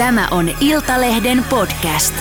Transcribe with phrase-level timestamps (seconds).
[0.00, 2.14] Tämä on Iltalehden podcast.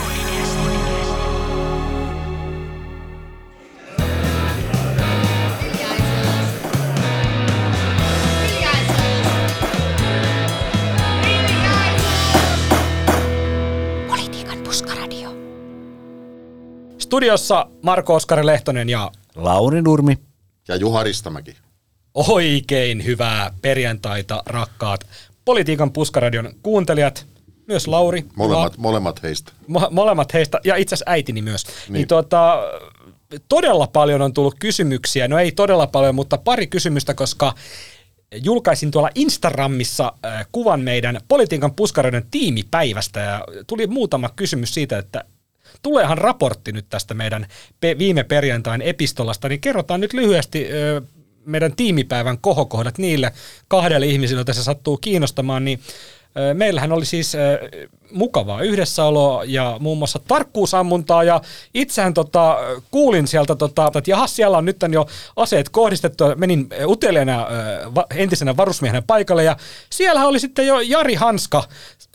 [14.08, 15.30] Politiikan puskaradio.
[16.98, 20.18] Studiossa Marko Oskari Lehtonen ja Lauri Nurmi.
[20.68, 21.58] Ja Juha Ristamäki.
[22.14, 25.06] oikein hyvää perjantaita, rakkaat
[25.46, 27.39] Politiikan puskaradion kuuntelijat.
[27.70, 28.26] Myös Lauri.
[28.36, 29.52] Molemmat, Juha, molemmat heistä.
[29.72, 31.64] mo- molemmat heistä, ja itse asiassa äitini myös.
[31.66, 31.94] Niin.
[31.94, 32.08] Niin.
[32.08, 32.58] tuota,
[33.50, 37.54] todella paljon on tullut kysymyksiä, no ei todella paljon, mutta pari kysymystä, koska
[38.44, 45.24] julkaisin tuolla Instagramissa äh, kuvan meidän Politiikan puskareiden tiimipäivästä, ja tuli muutama kysymys siitä, että
[45.82, 47.48] tuleehan raportti nyt tästä meidän
[47.98, 51.02] viime perjantain epistolasta, niin kerrotaan nyt lyhyesti ö,
[51.46, 53.32] meidän tiimipäivän kohokohdat niille
[53.68, 55.80] kahdelle ihmisille, joita se sattuu kiinnostamaan, niin
[56.54, 57.38] meillähän oli siis
[58.12, 61.42] mukavaa yhdessäoloa ja muun muassa tarkkuusammuntaa ja
[61.74, 62.58] itsehän tota,
[62.92, 66.70] kuulin sieltä, tota, että jaha siellä on nyt jo aseet kohdistettu, menin
[67.96, 69.58] va- entisenä varusmiehenä paikalle ja
[69.90, 71.64] siellä oli sitten jo Jari Hanska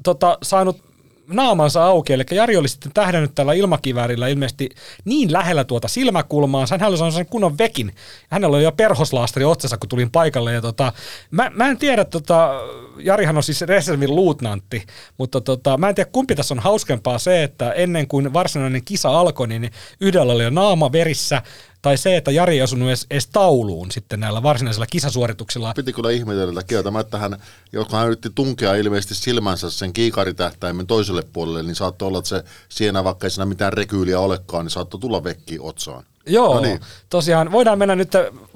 [0.03, 0.94] tota, saanut
[1.27, 4.69] naamansa auki, eli Jari oli sitten tähdännyt tällä ilmakiväärillä ilmeisesti
[5.05, 7.94] niin lähellä tuota silmäkulmaa, hän oli saanut sen kunnon vekin.
[8.31, 10.53] Hänellä oli jo perhoslaastari otsassa, kun tulin paikalle.
[10.53, 10.92] Ja tota,
[11.31, 12.50] mä, mä, en tiedä, tota,
[12.98, 14.86] Jarihan on siis reservin luutnantti,
[15.19, 19.20] mutta tota, mä en tiedä kumpi tässä on hauskempaa se, että ennen kuin varsinainen kisa
[19.20, 21.42] alkoi, niin yhdellä oli jo naama verissä,
[21.85, 25.73] tai se, että Jari ei osunut edes, edes tauluun sitten näillä varsinaisilla kisasuorituksilla.
[25.77, 27.37] Piti kyllä ihmetellä kieltämättä hän,
[27.73, 32.45] joka hän yritti tunkea ilmeisesti silmänsä sen kiikaritähtäimen toiselle puolelle, niin saattoi olla, että se
[32.69, 36.05] siinä vaikka ei siinä mitään rekyyliä olekaan, niin saattoi tulla vekki otsaan.
[36.27, 36.81] Joo, No niin.
[37.09, 38.12] tosiaan voidaan mennä nyt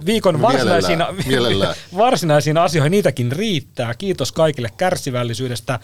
[0.06, 1.74] viikon varsinaisiin, Mielellään, mielellään.
[1.96, 3.94] varsinaisiin asioihin, niitäkin riittää.
[3.94, 5.80] Kiitos kaikille kärsivällisyydestä.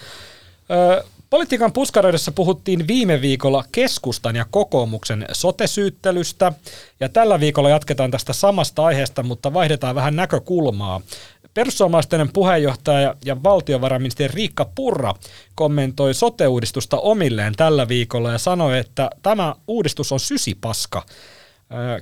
[0.70, 6.52] Ö, Politiikan puskaroidessa puhuttiin viime viikolla keskustan ja kokoomuksen sotesyyttelystä,
[7.00, 11.00] ja tällä viikolla jatketaan tästä samasta aiheesta, mutta vaihdetaan vähän näkökulmaa.
[11.54, 15.14] Perussuomalaisten puheenjohtaja ja valtiovarainministeri Riikka Purra
[15.54, 21.02] kommentoi sote-uudistusta omilleen tällä viikolla ja sanoi, että tämä uudistus on sysipaska.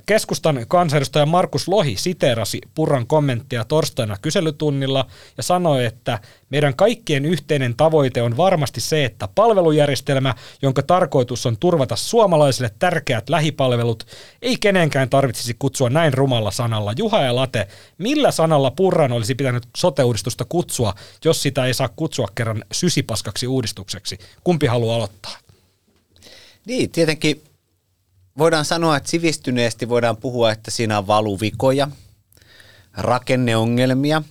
[0.05, 5.05] Keskustan kansanedustaja Markus Lohi siteerasi Purran kommenttia torstaina kyselytunnilla
[5.37, 6.19] ja sanoi, että
[6.49, 13.29] meidän kaikkien yhteinen tavoite on varmasti se, että palvelujärjestelmä, jonka tarkoitus on turvata suomalaisille tärkeät
[13.29, 14.07] lähipalvelut,
[14.41, 16.93] ei kenenkään tarvitsisi kutsua näin rumalla sanalla.
[16.97, 20.93] Juha ja Late, millä sanalla Purran olisi pitänyt sote-uudistusta kutsua,
[21.25, 24.17] jos sitä ei saa kutsua kerran sysipaskaksi uudistukseksi?
[24.43, 25.37] Kumpi haluaa aloittaa?
[26.65, 27.41] Niin, tietenkin
[28.37, 31.87] voidaan sanoa, että sivistyneesti voidaan puhua, että siinä on valuvikoja,
[32.97, 34.23] rakenneongelmia,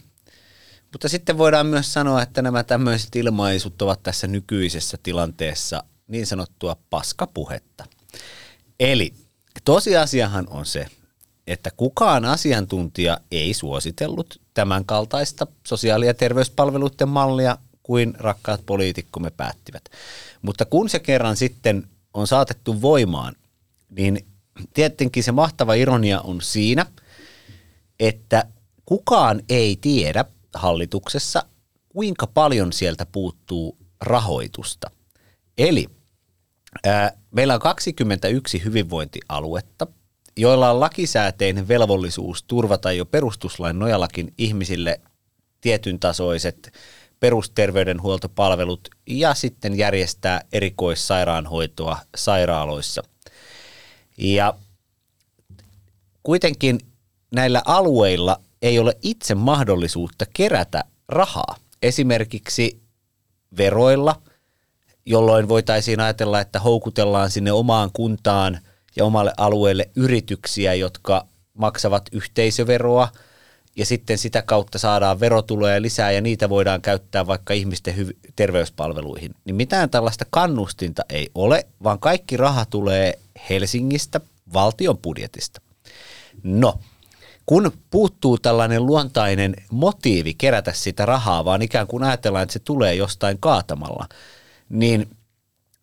[0.92, 6.76] mutta sitten voidaan myös sanoa, että nämä tämmöiset ilmaisut ovat tässä nykyisessä tilanteessa niin sanottua
[6.90, 7.84] paskapuhetta.
[8.80, 9.14] Eli
[9.64, 10.86] tosiasiahan on se,
[11.46, 19.82] että kukaan asiantuntija ei suositellut tämän kaltaista sosiaali- ja terveyspalveluiden mallia kuin rakkaat poliitikkomme päättivät.
[20.42, 23.34] Mutta kun se kerran sitten on saatettu voimaan,
[23.96, 24.26] niin
[24.74, 26.86] tietenkin se mahtava ironia on siinä,
[28.00, 28.44] että
[28.86, 31.44] kukaan ei tiedä hallituksessa,
[31.88, 34.90] kuinka paljon sieltä puuttuu rahoitusta.
[35.58, 35.86] Eli
[36.84, 39.86] ää, meillä on 21 hyvinvointialuetta,
[40.36, 45.00] joilla on lakisääteinen velvollisuus turvata jo perustuslain nojallakin ihmisille
[45.60, 46.72] tietyn tasoiset
[47.20, 53.02] perusterveydenhuoltopalvelut ja sitten järjestää erikoissairaanhoitoa sairaaloissa.
[54.18, 54.54] Ja
[56.22, 56.80] kuitenkin
[57.34, 61.56] näillä alueilla ei ole itse mahdollisuutta kerätä rahaa.
[61.82, 62.82] Esimerkiksi
[63.56, 64.22] veroilla,
[65.06, 68.58] jolloin voitaisiin ajatella, että houkutellaan sinne omaan kuntaan
[68.96, 73.08] ja omalle alueelle yrityksiä, jotka maksavat yhteisöveroa
[73.76, 79.34] ja sitten sitä kautta saadaan verotuloja lisää ja niitä voidaan käyttää vaikka ihmisten hyv- terveyspalveluihin.
[79.44, 83.18] Niin mitään tällaista kannustinta ei ole, vaan kaikki raha tulee
[83.50, 84.20] Helsingistä,
[84.52, 85.60] valtion budjetista.
[86.42, 86.78] No,
[87.46, 92.94] kun puuttuu tällainen luontainen motiivi kerätä sitä rahaa, vaan ikään kuin ajatellaan, että se tulee
[92.94, 94.06] jostain kaatamalla,
[94.68, 95.10] niin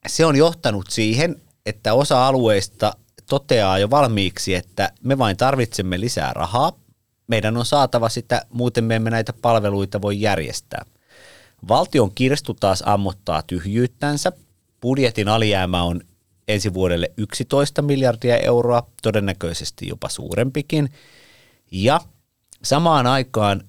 [0.07, 2.93] se on johtanut siihen, että osa alueista
[3.29, 6.71] toteaa jo valmiiksi, että me vain tarvitsemme lisää rahaa,
[7.27, 10.85] meidän on saatava sitä, muuten me emme näitä palveluita voi järjestää.
[11.67, 14.31] Valtion kirstu taas ammottaa tyhjyyttänsä,
[14.81, 16.01] budjetin alijäämä on
[16.49, 20.89] ensi vuodelle 11 miljardia euroa, todennäköisesti jopa suurempikin.
[21.71, 22.01] Ja
[22.63, 23.63] samaan aikaan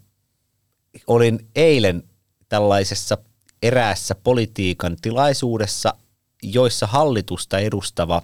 [1.06, 2.02] olin eilen
[2.48, 3.18] tällaisessa
[3.62, 5.94] eräässä politiikan tilaisuudessa,
[6.42, 8.22] joissa hallitusta edustava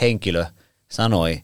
[0.00, 0.46] henkilö
[0.90, 1.42] sanoi,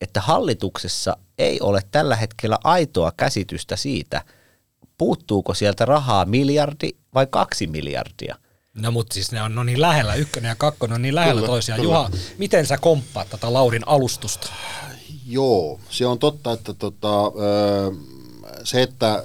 [0.00, 4.22] että hallituksessa ei ole tällä hetkellä aitoa käsitystä siitä,
[4.98, 8.36] puuttuuko sieltä rahaa miljardi vai kaksi miljardia.
[8.76, 11.46] No mutta siis ne on no niin lähellä, ykkönen ja kakkonen on niin lähellä Kyllä,
[11.46, 11.80] toisiaan.
[11.80, 11.94] kyllä.
[11.94, 14.48] Juha, miten sä komppaat tätä Laurin alustusta?
[15.26, 17.32] Joo, se on totta, että tota,
[18.64, 19.24] se, että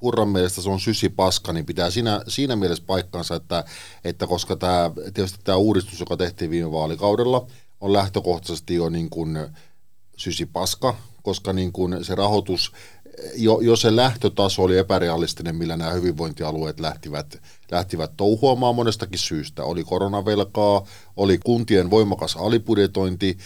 [0.00, 3.64] Purran mielestä se on sysipaska, niin pitää siinä, siinä mielessä paikkansa, että,
[4.04, 7.46] että koska tämä, tietysti tämä uudistus, joka tehtiin viime vaalikaudella,
[7.80, 9.38] on lähtökohtaisesti jo niin kuin
[10.16, 12.72] sysipaska, koska niin kuin se rahoitus,
[13.34, 17.38] jo, jo se lähtötaso oli epärealistinen, millä nämä hyvinvointialueet lähtivät,
[17.70, 19.64] lähtivät touhuamaan monestakin syystä.
[19.64, 20.86] Oli koronavelkaa,
[21.16, 23.38] oli kuntien voimakas alibudjetointi,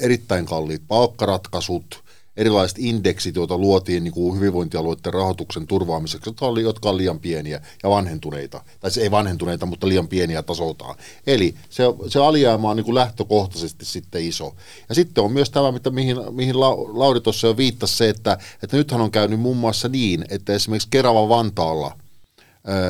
[0.00, 2.05] erittäin kalliit palkkaratkaisut,
[2.36, 7.60] erilaiset indeksit, joita luotiin niin kuin hyvinvointialueiden rahoituksen turvaamiseksi, jotka, oli, jotka on liian pieniä
[7.82, 8.64] ja vanhentuneita.
[8.80, 10.94] Tai se ei vanhentuneita, mutta liian pieniä tasoltaan.
[11.26, 14.54] Eli se, se alijäämä on niin kuin lähtökohtaisesti sitten iso.
[14.88, 18.38] Ja sitten on myös tämä, mitä, mihin, mihin La- Lauri tuossa jo viittasi, se, että,
[18.62, 21.92] että nythän on käynyt muun muassa niin, että esimerkiksi Kerava Vantaalla,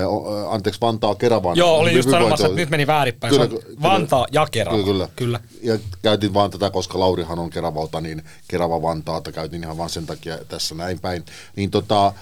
[0.06, 1.56] O- anteeksi, Vantaa Keravan.
[1.56, 3.34] Joo, oli just sanomassa, että nyt meni väärinpäin.
[3.34, 4.82] Se on Vantaa ja Kerava.
[4.82, 5.40] Kyllä, Kyllä.
[5.62, 10.06] Ja käytin vaan tätä, koska Laurihan on Keravalta, niin Kerava Vantaata käytin ihan vaan sen
[10.06, 11.24] takia tässä näin päin.
[11.56, 12.12] Niin tota, ää,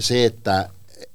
[0.00, 0.68] se, että,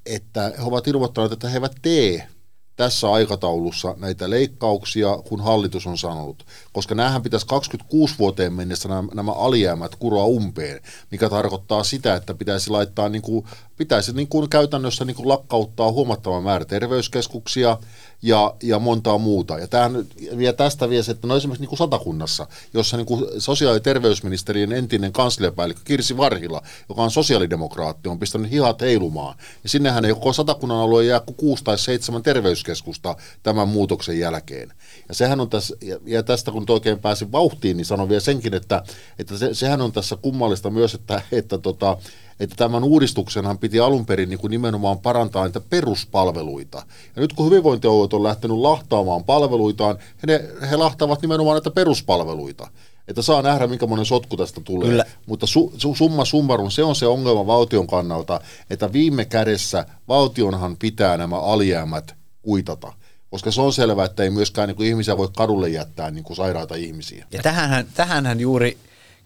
[0.06, 2.28] että he ovat ilmoittaneet, että he eivät tee
[2.76, 6.46] tässä aikataulussa näitä leikkauksia, kun hallitus on sanonut.
[6.76, 10.82] Koska näähän pitäisi 26 vuoteen mennessä nämä, nämä alijäämät kuroa umpeen,
[11.12, 13.46] mikä tarkoittaa sitä, että pitäisi laittaa niin kuin,
[13.78, 17.78] pitäisi niin kuin käytännössä niin kuin lakkauttaa huomattava määrä terveyskeskuksia
[18.22, 19.60] ja, ja montaa muuta.
[19.60, 23.06] Ja tämähän nyt vie tästä vie se, että no esimerkiksi niin kuin Satakunnassa, jossa niin
[23.06, 29.38] kuin sosiaali- ja terveysministeriön entinen kansliapäällikkö Kirsi Varhila, joka on sosiaalidemokraatti, on pistänyt hihat heilumaan.
[29.64, 34.74] Ja sinnehän ei koko Satakunnan alue jää kuin kuusi tai seitsemän terveyskeskusta tämän muutoksen jälkeen.
[35.10, 35.76] Ja sehän on tässä,
[36.06, 38.84] ja tästä kun nyt oikein pääsin vauhtiin, niin sanon vielä senkin, että,
[39.20, 41.98] että se, sehän on tässä kummallista myös, että, että tota,
[42.40, 46.78] että tämän uudistuksenhan piti alun perin niin kuin nimenomaan parantaa niitä peruspalveluita.
[47.16, 52.68] Ja nyt kun hyvinvointialueet on lähtenyt lahtaamaan palveluitaan, he, ne, he lahtavat nimenomaan näitä peruspalveluita.
[53.08, 54.90] Että saa nähdä, minkä monen sotku tästä tulee.
[54.90, 55.06] Kyllä.
[55.26, 60.78] Mutta su, su, summa summarum, se on se ongelma valtion kannalta, että viime kädessä valtionhan
[60.78, 62.94] pitää nämä alijäämät kuitata.
[63.36, 66.38] Koska se on selvää, että ei myöskään niin kuin ihmisiä voi kadulle jättää niin kuin
[66.38, 67.26] sairaita ihmisiä.
[67.32, 68.78] Ja tähänhän, tähänhän juuri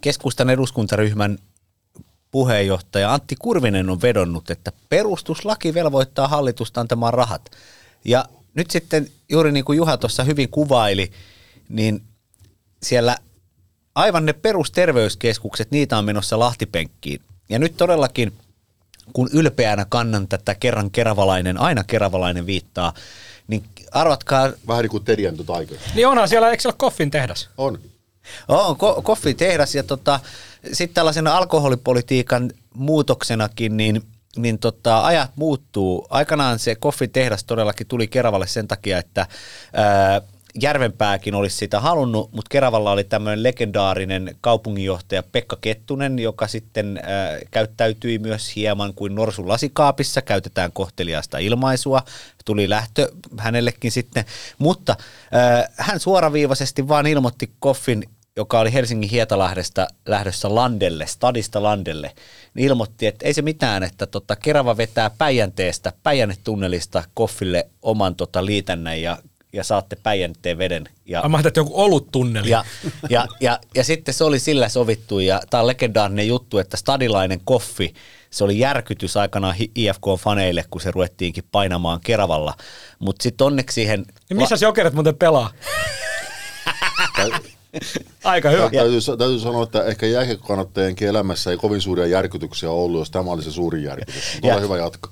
[0.01, 1.38] keskustan eduskuntaryhmän
[2.31, 7.51] puheenjohtaja Antti Kurvinen on vedonnut, että perustuslaki velvoittaa hallitusta antamaan rahat.
[8.06, 11.11] Ja nyt sitten juuri niin kuin Juha tuossa hyvin kuvaili,
[11.69, 12.03] niin
[12.83, 13.17] siellä
[13.95, 17.21] aivan ne perusterveyskeskukset, niitä on menossa lahtipenkkiin.
[17.50, 18.33] Ja nyt todellakin,
[19.13, 22.94] kun ylpeänä kannan tätä kerran keravalainen, aina keravalainen viittaa,
[23.49, 25.75] niin arvatkaa, Vähän niin kuin Tedjänto Taikö.
[25.95, 27.49] Niin onhan siellä, eikö siellä ole koffin tehdas?
[27.57, 27.79] On.
[28.47, 30.19] On ko- koffitehdas ja tota,
[30.73, 34.01] sitten tällaisena alkoholipolitiikan muutoksenakin, niin,
[34.35, 36.07] niin tota, ajat muuttuu.
[36.09, 39.27] Aikanaan se koffitehdas todellakin tuli Keravalle sen takia, että
[39.73, 40.21] ää,
[40.61, 47.39] Järvenpääkin olisi sitä halunnut, mutta Keravalla oli tämmöinen legendaarinen kaupunginjohtaja Pekka Kettunen, joka sitten ää,
[47.51, 52.03] käyttäytyi myös hieman kuin norsun lasikaapissa, käytetään kohteliasta ilmaisua,
[52.45, 54.25] tuli lähtö hänellekin sitten,
[54.57, 54.95] mutta
[55.31, 58.03] ää, hän suoraviivaisesti vaan ilmoitti Koffin
[58.35, 62.11] joka oli Helsingin Hietalahdesta lähdössä Landelle, stadista Landelle,
[62.53, 68.45] niin ilmoitti, että ei se mitään, että tota, Kerava vetää Päijänteestä, Päijännetunnelista Koffille oman tota,
[68.45, 69.18] liitännän ja,
[69.53, 70.89] ja saatte Päijänteen veden.
[71.06, 72.49] Ja, Mä ajattelin, että joku oluttunneli.
[72.49, 72.65] ja,
[73.09, 77.41] ja, ja, ja sitten se oli sillä sovittu ja tämä on legendaarinen juttu, että stadilainen
[77.45, 77.94] koffi,
[78.31, 82.53] se oli järkytys aikanaan IFK-faneille, kun se ruvettiinkin painamaan Keravalla.
[82.99, 84.06] Mutta sitten onneksi siihen...
[84.29, 85.49] Niin missä se jokerit muuten pelaa?
[88.23, 88.69] Aika hyvä.
[88.69, 93.44] Täytyy, täytyy sanoa, että ehkä jääkiekkokannattajienkin elämässä ei kovin suuria järkytyksiä ollut, jos tämä oli
[93.44, 94.33] se suurin järkytys.
[94.33, 95.09] Mutta Ja- hyvä jatka.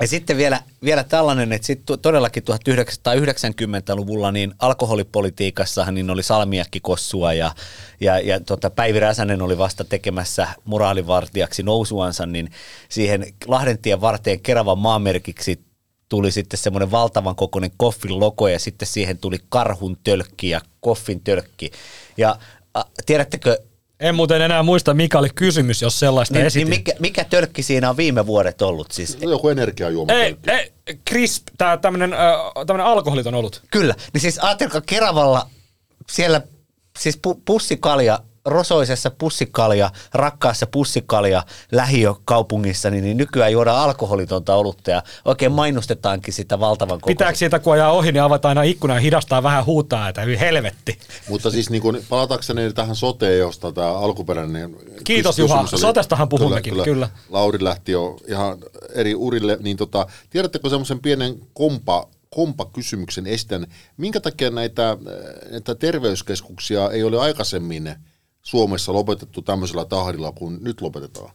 [0.00, 7.54] Ja sitten vielä, vielä tällainen, että sitten todellakin 1990-luvulla niin alkoholipolitiikassahan niin oli salmiakkikossua ja,
[8.00, 12.50] ja, ja tota Päivi Räsänen oli vasta tekemässä moraalivartijaksi nousuansa, niin
[12.88, 15.64] siihen Lahdentien varteen Keravan maamerkiksi
[16.08, 21.20] tuli sitten semmoinen valtavan kokoinen koffin logo ja sitten siihen tuli karhun tölkki ja koffin
[21.20, 21.70] tölkki.
[22.16, 22.38] Ja
[22.74, 23.58] a, tiedättekö,
[24.00, 26.68] En muuten enää muista, mikä oli kysymys, jos sellaista niin, niin esitin.
[26.68, 28.90] mikä, mikä tölkki siinä on viime vuodet ollut?
[28.90, 30.12] Siis joku energiajuoma.
[30.12, 30.72] Ei, ei,
[31.10, 31.48] crisp,
[31.80, 32.20] tämmönen, äh,
[32.66, 33.62] tämmönen alkoholiton olut.
[33.70, 35.50] Kyllä, niin siis ajatelkaa Keravalla
[36.10, 36.42] siellä
[36.98, 45.02] siis pu- pussikalja rosoisessa pussikalja, rakkaassa pussikalja lähiökaupungissa, niin, niin nykyään juodaan alkoholitonta olutta ja
[45.24, 47.18] oikein mainostetaankin sitä valtavan kokoista.
[47.18, 50.98] Pitääkö siitä, kun ajaa ohi, niin avata aina ikkuna ja hidastaa vähän huutaa, että helvetti.
[51.28, 55.60] Mutta siis niin kuin, palatakseni tähän soteen, josta tämä alkuperäinen Kiitos, Juha.
[55.60, 57.08] oli- Sotestahan puhummekin, kyllä.
[57.30, 58.58] Lauri lähti jo ihan
[58.94, 64.96] eri urille, niin tota, tiedättekö semmoisen pienen kompa, kompa-kysymyksen esitän, minkä takia näitä,
[65.50, 67.94] näitä terveyskeskuksia ei ole aikaisemmin
[68.44, 71.30] Suomessa lopetettu tämmöisellä tahdilla kuin nyt lopetetaan?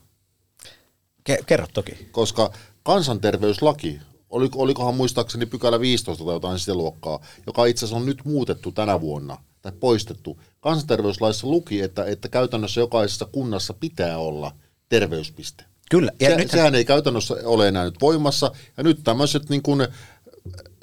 [1.29, 2.09] Ke- kerro toki.
[2.11, 3.99] koska kansanterveyslaki,
[4.29, 8.71] oliko, olikohan muistaakseni pykälä 15 tai jotain sitä luokkaa, joka itse asiassa on nyt muutettu
[8.71, 10.39] tänä vuonna tai poistettu.
[10.59, 14.51] Kansanterveyslaissa luki, että, että käytännössä jokaisessa kunnassa pitää olla
[14.89, 15.63] terveyspiste.
[15.91, 16.11] Kyllä.
[16.19, 19.87] Ja Se, nyt sehän ei käytännössä ole enää nyt voimassa, ja nyt tämmöiset niin kuin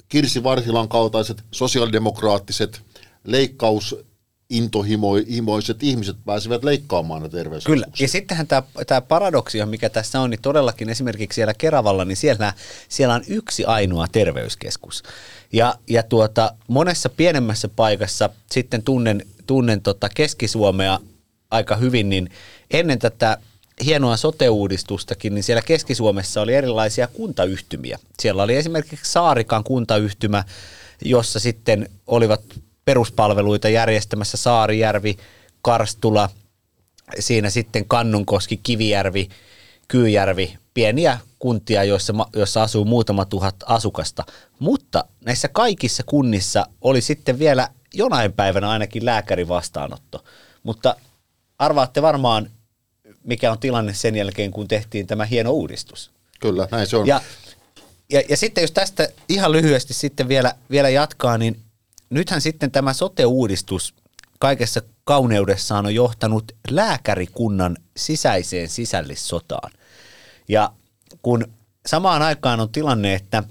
[0.09, 2.81] Kirsi Varhilan kaltaiset sosiaalidemokraattiset
[3.23, 3.95] leikkaus
[4.49, 8.05] intohimoiset ihmiset pääsevät leikkaamaan ne Kyllä, terveyskeskuksia.
[8.05, 12.53] ja sittenhän tämä, tämä paradoksi, mikä tässä on, niin todellakin esimerkiksi siellä Keravalla, niin siellä,
[12.89, 15.03] siellä on yksi ainoa terveyskeskus.
[15.53, 20.99] Ja, ja tuota, monessa pienemmässä paikassa sitten tunnen, tunnen tota Keski-Suomea
[21.51, 22.29] aika hyvin, niin
[22.71, 23.37] ennen tätä
[23.85, 27.99] hienoa sote-uudistustakin, niin siellä Keski-Suomessa oli erilaisia kuntayhtymiä.
[28.19, 30.43] Siellä oli esimerkiksi Saarikan kuntayhtymä,
[31.05, 32.41] jossa sitten olivat
[32.87, 35.17] peruspalveluita järjestämässä Saarijärvi,
[35.61, 36.29] Karstula,
[37.19, 39.29] siinä sitten Kannonkoski, Kivijärvi,
[39.87, 44.23] Kyyjärvi, pieniä kuntia, joissa, joissa asuu muutama tuhat asukasta.
[44.59, 50.23] Mutta näissä kaikissa kunnissa oli sitten vielä jonain päivänä ainakin lääkärin vastaanotto.
[50.63, 50.95] Mutta
[51.59, 52.49] arvaatte varmaan,
[53.23, 56.11] mikä on tilanne sen jälkeen, kun tehtiin tämä hieno uudistus.
[56.39, 57.07] Kyllä, näin se on.
[57.07, 57.21] Ja,
[58.09, 61.66] ja, ja sitten jos tästä ihan lyhyesti sitten vielä, vielä jatkaa, niin
[62.09, 63.93] nythän sitten tämä sote-uudistus
[64.39, 69.71] kaikessa kauneudessaan on johtanut lääkärikunnan sisäiseen sisällissotaan.
[70.47, 70.73] Ja
[71.21, 71.45] kun
[71.85, 73.43] samaan aikaan on tilanne, että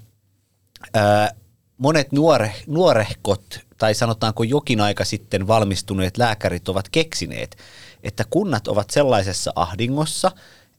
[1.77, 7.57] monet nuore, nuorehkot tai sanotaanko jokin aika sitten valmistuneet lääkärit ovat keksineet,
[8.03, 10.31] että kunnat ovat sellaisessa ahdingossa,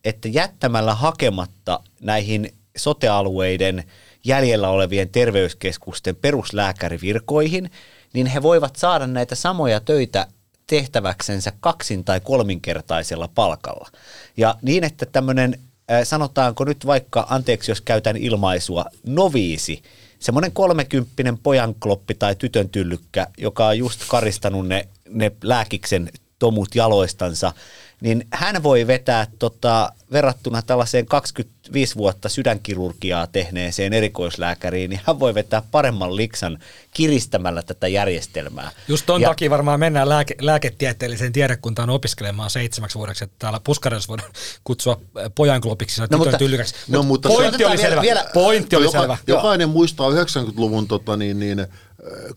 [0.05, 3.85] että jättämällä hakematta näihin sotealueiden
[4.25, 7.71] jäljellä olevien terveyskeskusten peruslääkärivirkoihin,
[8.13, 10.27] niin he voivat saada näitä samoja töitä
[10.67, 13.89] tehtäväksensä kaksin tai kolminkertaisella palkalla.
[14.37, 15.59] Ja niin, että tämmöinen,
[16.05, 19.83] sanotaanko nyt vaikka, anteeksi jos käytän ilmaisua, noviisi,
[20.19, 27.53] semmoinen kolmekymppinen pojankloppi tai tytön tyllykkä, joka on just karistanut ne, ne lääkiksen tomut jaloistansa,
[28.01, 35.35] niin hän voi vetää tota, verrattuna tällaiseen 25 vuotta sydänkirurgiaa tehneeseen erikoislääkäriin, niin hän voi
[35.35, 36.59] vetää paremman liksan
[36.95, 38.71] kiristämällä tätä järjestelmää.
[38.89, 44.09] Just ton Ja- takia varmaan mennään lääke, lääketieteelliseen tiedekuntaan opiskelemaan seitsemäksi vuodeksi, että täällä Puskareissa
[44.09, 44.31] voidaan
[44.65, 46.75] kutsua äh, pojanklopiksi ja No, mutta- tylykäksi.
[46.89, 48.03] No, mutta pointti oli vielä- selvä.
[48.03, 49.19] vielä- pointti oli Joka, selvä.
[49.27, 51.67] jokainen muistaa 90-luvun tota, niin, niin,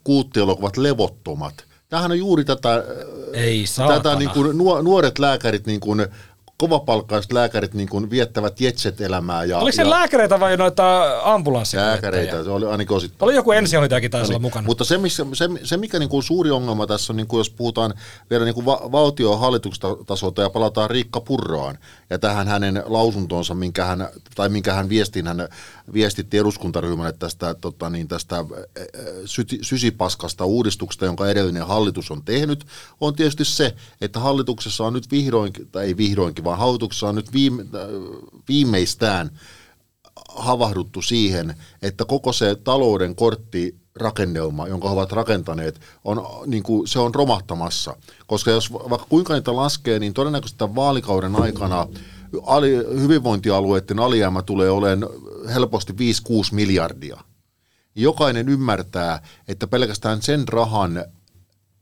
[0.03, 1.65] kulttielokuvat Levottomat.
[1.91, 2.83] Tämähän on juuri tätä, äh,
[3.33, 3.99] Ei saatana.
[3.99, 6.07] tätä niin kuin, nuo- nuoret lääkärit, niin kuin,
[6.57, 9.43] kovapalkkaiset lääkärit niin kuin, viettävät jetset-elämää.
[9.43, 11.81] Ja, Oliko se ja lääkäreitä vai noita ambulanssia?
[11.81, 13.27] lääkäreitä, se oli ainakin osittain.
[13.27, 14.65] Oli joku ensihoitajakin taisi olla Niin, mukana.
[14.67, 17.49] Mutta se, missä, se, se mikä niin kuin suuri ongelma tässä on, niin kuin jos
[17.49, 17.93] puhutaan
[18.29, 21.77] vielä niin kuin va- valtion hallitustasolta ja palataan Riikka Purroaan
[22.09, 25.47] ja tähän hänen lausuntonsa, minkä hän, tai minkä hän viestin, hän
[25.93, 28.45] viestitti eduskuntaryhmälle tästä, tota, niin tästä
[29.25, 32.65] syti, sysipaskasta uudistuksesta, jonka edellinen hallitus on tehnyt,
[33.01, 37.33] on tietysti se, että hallituksessa on nyt vihdoinkin, tai ei vihdoinkin, vaan hallituksessa on nyt
[37.33, 37.65] viime,
[38.47, 39.31] viimeistään
[40.35, 46.99] havahduttu siihen, että koko se talouden korttirakennelma, jonka he ovat rakentaneet, on, niin kuin, se
[46.99, 47.95] on romahtamassa.
[48.27, 51.87] Koska jos vaikka kuinka niitä laskee, niin todennäköisesti tämän vaalikauden aikana
[52.45, 55.09] ali, hyvinvointialueiden alijäämä tulee olemaan
[55.53, 55.95] helposti 5-6
[56.51, 57.17] miljardia.
[57.95, 61.05] Jokainen ymmärtää, että pelkästään sen rahan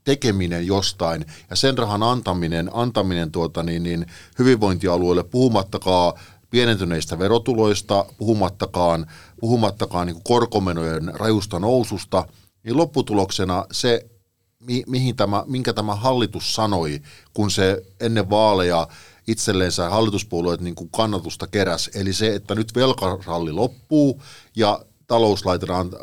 [0.04, 4.06] tekeminen jostain ja sen rahan antaminen, antaminen tuota niin, niin
[4.38, 6.12] hyvinvointialueelle, puhumattakaan
[6.50, 9.06] pienentyneistä verotuloista, puhumattakaan,
[9.40, 12.24] puhumattakaan niin korkomenojen rajusta noususta,
[12.64, 14.06] niin lopputuloksena se,
[14.60, 17.00] mi, mihin tämä, minkä tämä hallitus sanoi,
[17.34, 18.88] kun se ennen vaaleja
[19.30, 24.22] itselleensä hallituspuolueet niin kuin kannatusta keräs, eli se, että nyt velkaralli loppuu
[24.56, 26.00] ja talous laitetaan äh,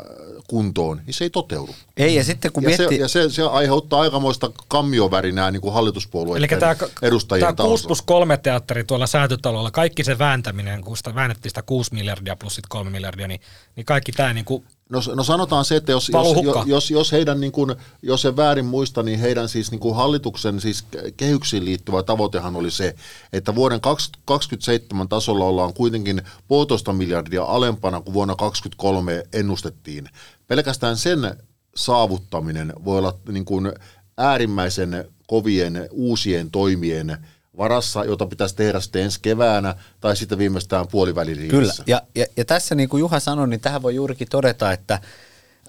[0.48, 1.74] kuntoon, niin se ei toteudu.
[1.96, 2.88] Ei, ja sitten kun Ja, miettii...
[2.88, 7.56] se, ja se, se aiheuttaa aikamoista kammiovärinää niin kuin Eli hallituspuolueiden tämä, edustajien tämä 6
[7.56, 7.88] taustalla.
[7.88, 12.54] plus 3 teatteri tuolla säätötalolla, kaikki se vääntäminen, kun sitä väännettiin sitä 6 miljardia plus
[12.54, 13.40] sit 3 miljardia, niin,
[13.76, 17.40] niin kaikki tämä niin kuin No, no sanotaan se, että jos, jos, jos, jos heidän,
[17.40, 20.84] niin kuin, jos en väärin muista, niin heidän siis niin kuin hallituksen siis
[21.16, 22.94] kehyksiin liittyvä tavoitehan oli se,
[23.32, 30.08] että vuoden 2027 tasolla ollaan kuitenkin puolitoista miljardia alempana kuin vuonna 2023 ennustettiin.
[30.46, 31.36] Pelkästään sen
[31.76, 33.72] saavuttaminen voi olla niin kuin
[34.18, 37.18] äärimmäisen kovien uusien toimien
[37.58, 41.50] varassa, jota pitäisi tehdä sitten ensi keväänä tai sitten viimeistään puoliväliriihessä.
[41.56, 45.00] Kyllä, ja, ja, ja tässä niin kuin Juha sanoi, niin tähän voi juurikin todeta, että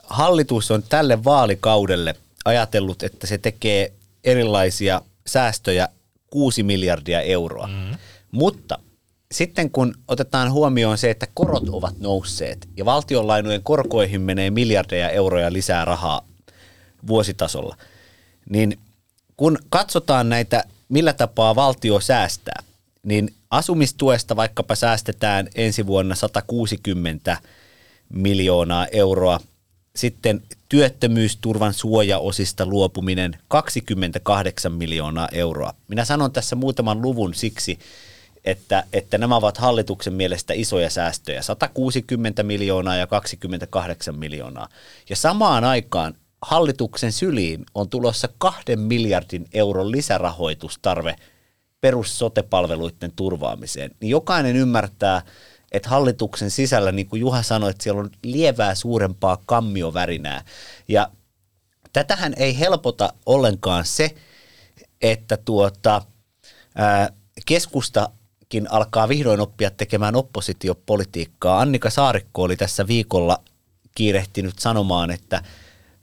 [0.04, 2.16] hallitus on tälle vaalikaudelle
[2.46, 3.94] ajatellut, että se tekee
[4.24, 5.90] erilaisia säästöjä
[6.32, 7.68] 6 miljardia euroa.
[7.68, 7.98] Mm.
[8.32, 8.80] Mutta
[9.32, 15.54] sitten kun otetaan huomioon se, että korot ovat nousseet ja valtionlainojen korkoihin menee miljardeja euroja
[15.54, 16.22] lisää rahaa
[17.08, 17.78] vuositasolla,
[18.50, 18.80] niin
[19.38, 22.64] kun katsotaan näitä, millä tapaa valtio säästää,
[23.04, 27.38] niin asumistuesta vaikkapa säästetään ensi vuonna 160
[28.10, 29.40] miljoonaa euroa.
[29.96, 35.74] Sitten työttömyysturvan suojaosista luopuminen 28 miljoonaa euroa.
[35.88, 37.80] Minä sanon tässä muutaman luvun siksi,
[38.46, 44.70] että, että nämä ovat hallituksen mielestä isoja säästöjä, 160 miljoonaa ja 28 miljoonaa.
[45.10, 51.16] Ja samaan aikaan hallituksen syliin on tulossa kahden miljardin euron lisärahoitustarve
[51.82, 53.92] perussotepalveluiden turvaamiseen.
[54.00, 55.22] Niin jokainen ymmärtää,
[55.72, 60.44] että hallituksen sisällä, niin kuin Juha sanoi, että siellä on lievää suurempaa kammiovärinää.
[60.88, 61.12] Ja
[61.94, 64.16] tätähän ei helpota ollenkaan se,
[65.02, 66.02] että tuota,
[66.76, 67.10] ää,
[67.46, 71.60] keskustakin alkaa vihdoin oppia tekemään oppositiopolitiikkaa.
[71.60, 73.44] Annika Saarikko oli tässä viikolla
[73.96, 75.44] kiirehtinyt sanomaan, että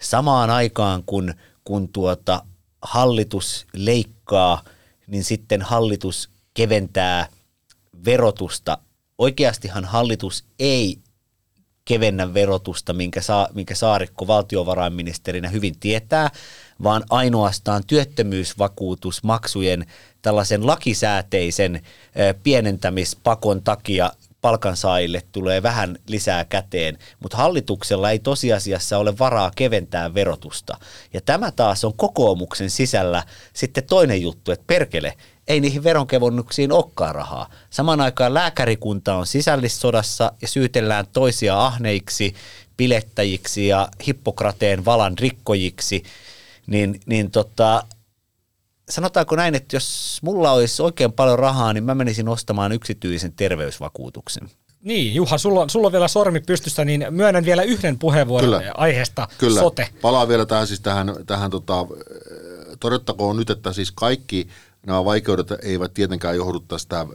[0.00, 1.34] samaan aikaan kun,
[1.64, 2.42] kun tuota
[2.82, 4.64] hallitus leikkaa,
[5.06, 7.28] niin sitten hallitus keventää
[8.04, 8.78] verotusta.
[9.18, 10.98] Oikeastihan hallitus ei
[11.84, 16.30] kevennä verotusta, minkä, saa, minkä Saarikko valtiovarainministerinä hyvin tietää,
[16.82, 19.86] vaan ainoastaan työttömyysvakuutusmaksujen
[20.22, 21.82] tällaisen lakisääteisen eh,
[22.42, 24.12] pienentämispakon takia
[24.46, 30.76] palkansaajille tulee vähän lisää käteen, mutta hallituksella ei tosiasiassa ole varaa keventää verotusta.
[31.12, 35.14] Ja tämä taas on kokoomuksen sisällä sitten toinen juttu, että perkele,
[35.48, 37.50] ei niihin veronkevennyksiin olekaan rahaa.
[37.70, 42.34] Samaan aikaan lääkärikunta on sisällissodassa ja syytellään toisia ahneiksi,
[42.76, 46.02] pilettäjiksi ja Hippokrateen valan rikkojiksi,
[46.66, 47.82] niin, niin tota,
[48.90, 54.50] sanotaanko näin, että jos mulla olisi oikein paljon rahaa, niin mä menisin ostamaan yksityisen terveysvakuutuksen.
[54.82, 58.72] Niin, Juha, sulla, on- sulla on vielä sormi pystyssä, niin myönnän vielä yhden puheenvuoron Kyllä.
[58.76, 59.60] aiheesta Kyllä.
[59.60, 59.88] sote.
[60.02, 61.86] Palaan vielä tähän, siis tähän, tähän tota,
[62.80, 64.48] todettakoon nyt, että siis kaikki
[64.86, 67.06] nämä vaikeudet eivät tietenkään johdu tästä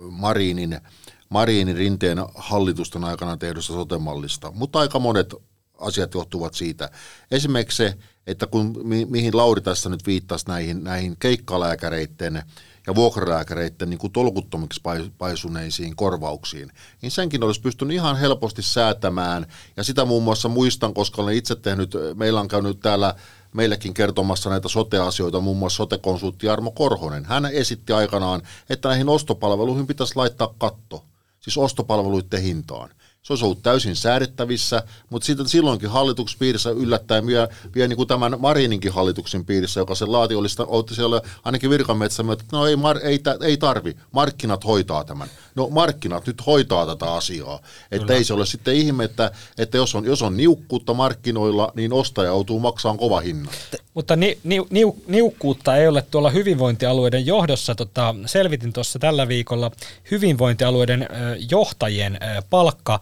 [0.00, 0.80] Marinin,
[1.28, 5.34] Marinin rinteen hallitusten aikana tehdystä sotemallista, mutta aika monet
[5.82, 6.90] asiat johtuvat siitä.
[7.30, 12.42] Esimerkiksi se, että kun, mi, mihin Lauri tässä nyt viittasi näihin, näihin keikkalääkäreiden
[12.86, 19.46] ja vuokralääkäreiden niin kuin tolkuttomiksi pai- paisuneisiin korvauksiin, niin senkin olisi pystynyt ihan helposti säätämään.
[19.76, 23.14] Ja sitä muun muassa muistan, koska olen itse tehnyt, meillä on käynyt täällä
[23.54, 27.24] meillekin kertomassa näitä sote-asioita, muun muassa sote-konsultti Jarmo Korhonen.
[27.24, 31.04] Hän esitti aikanaan, että näihin ostopalveluihin pitäisi laittaa katto,
[31.40, 32.90] siis ostopalveluiden hintaan.
[33.22, 38.08] Se olisi ollut täysin säädettävissä, mutta sitten silloinkin hallituksen piirissä yllättäen vielä, vielä niin kuin
[38.08, 42.66] tämän Marininkin hallituksen piirissä, joka sen laati, oli sitä, olette siellä ainakin virkametsä, että no
[42.66, 45.28] ei, mar, ei, ei tarvi, markkinat hoitaa tämän.
[45.54, 47.60] No markkinat nyt hoitaa tätä asiaa.
[47.90, 51.92] Että ei se ole sitten ihme, että, että jos, on, jos on niukkuutta markkinoilla, niin
[51.92, 53.54] ostaja joutuu maksamaan kova hinnan.
[53.94, 57.74] Mutta ni, ni, niu, niukkuutta ei ole tuolla hyvinvointialueiden johdossa.
[57.74, 59.70] Tota, selvitin tuossa tällä viikolla
[60.10, 61.08] hyvinvointialueiden
[61.50, 62.18] johtajien
[62.50, 63.00] palkka.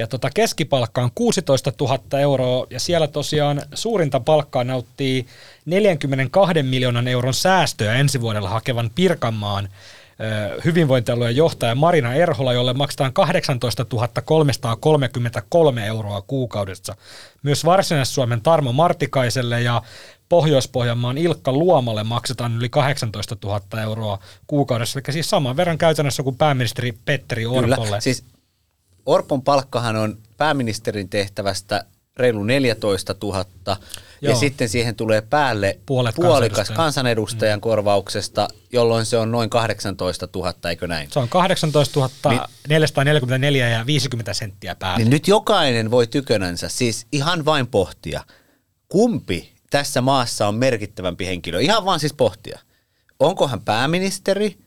[0.00, 5.26] Ja tota, keskipalkka on 16 000 euroa ja siellä tosiaan suurinta palkkaa nauttii
[5.64, 9.68] 42 miljoonan euron säästöä ensi vuodella hakevan Pirkanmaan
[10.64, 13.86] hyvinvointialueen johtaja Marina Erhola, jolle maksetaan 18
[14.24, 16.96] 333 euroa kuukaudessa.
[17.42, 19.82] Myös Varsinais-Suomen Tarmo Martikaiselle ja
[20.28, 26.36] Pohjois-Pohjanmaan Ilkka Luomalle maksetaan yli 18 000 euroa kuukaudessa, eli siis saman verran käytännössä kuin
[26.36, 27.86] pääministeri Petteri Orpolle.
[27.86, 28.24] Kyllä, siis
[29.06, 31.84] Orpon palkkahan on pääministerin tehtävästä
[32.16, 33.76] reilu 14 000, ja
[34.20, 34.38] Joo.
[34.38, 36.76] sitten siihen tulee päälle Puolet puolikas kansanedustajan.
[36.76, 37.60] kansanedustajan mm.
[37.60, 41.10] korvauksesta, jolloin se on noin 18 000, eikö näin?
[41.10, 42.10] Se on 18
[42.68, 44.98] 444 ja 50 senttiä päälle.
[44.98, 48.24] Niin nyt jokainen voi tykönänsä siis ihan vain pohtia,
[48.88, 51.60] kumpi tässä maassa on merkittävämpi henkilö.
[51.60, 52.58] Ihan vaan siis pohtia.
[53.20, 54.58] Onko hän pääministeri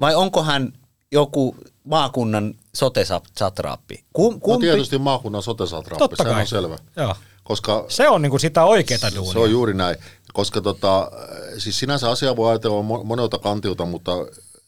[0.00, 0.72] vai onko hän
[1.12, 4.04] joku maakunnan sote-satraappi.
[4.12, 5.64] Kum, No kumpi, tietysti maakunnan sote
[5.98, 6.40] Totta sehän kai.
[6.42, 6.78] on selvä.
[6.96, 7.14] Joo.
[7.44, 9.32] Koska Se on niinku sitä oikeaa duunia.
[9.32, 9.96] Se on juuri näin,
[10.32, 11.10] koska tota,
[11.58, 14.12] siis sinänsä asia voi ajatella mo- monelta kantilta, mutta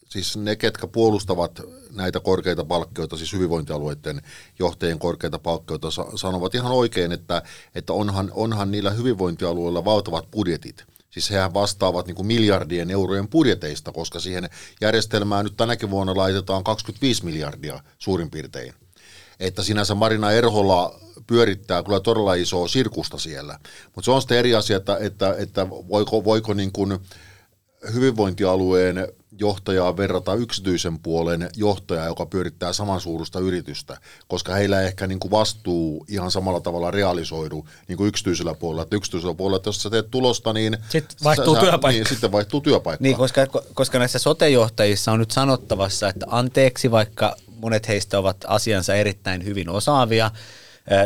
[0.09, 4.21] siis ne, ketkä puolustavat näitä korkeita palkkioita, siis hyvinvointialueiden
[4.59, 7.41] johtajien korkeita palkkioita, sa- sanovat ihan oikein, että,
[7.75, 10.85] että onhan, onhan niillä hyvinvointialueilla valtavat budjetit.
[11.13, 14.49] Siis hehän vastaavat niin kuin miljardien eurojen budjeteista, koska siihen
[14.81, 18.73] järjestelmään nyt tänäkin vuonna laitetaan 25 miljardia suurin piirtein
[19.39, 23.59] että sinänsä Marina Erhola pyörittää kyllä todella isoa sirkusta siellä.
[23.95, 26.99] Mutta se on sitten eri asia, että, että, että voiko, voiko niin kuin
[27.93, 29.07] hyvinvointialueen
[29.39, 35.31] johtajaa verrata yksityisen puolen johtajaa, joka pyörittää samansuurusta yritystä, koska heillä ei ehkä niin kuin
[35.31, 38.83] vastuu ihan samalla tavalla realisoidu niin kuin yksityisellä puolella.
[38.83, 40.77] Että yksityisellä puolella, että jos sä teet tulosta, niin...
[40.89, 41.89] Sitten vaihtuu työpaikka.
[41.89, 43.03] Niin, sitten vaihtuu työpaikka.
[43.03, 48.95] Niin, koska, koska näissä sotejohtajissa on nyt sanottavassa, että anteeksi, vaikka monet heistä ovat asiansa
[48.95, 50.31] erittäin hyvin osaavia,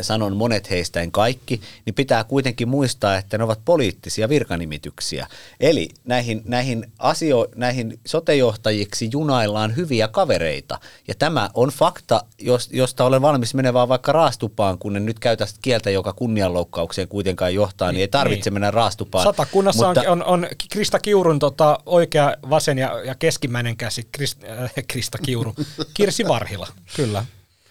[0.01, 5.27] sanon monet heistä en kaikki, niin pitää kuitenkin muistaa, että ne ovat poliittisia virkanimityksiä.
[5.59, 10.79] Eli näihin, näihin, asio, näihin sotejohtajiksi junaillaan hyviä kavereita.
[11.07, 15.45] Ja tämä on fakta, jos, josta olen valmis menevään vaikka raastupaan, kun en nyt käytä
[15.61, 18.53] kieltä, joka kunnianloukkaukseen kuitenkaan johtaa, niin ei tarvitse Niin.
[18.53, 19.23] mennä raastupaan.
[19.23, 24.43] Satakunnassa Mutta- on, on, on Krista Kiurun tota, oikea, vasen ja, ja keskimmäinen käsi, Krist,
[24.43, 25.55] äh, Krista Kiuru,
[25.93, 27.25] Kirsi Varhila, kyllä.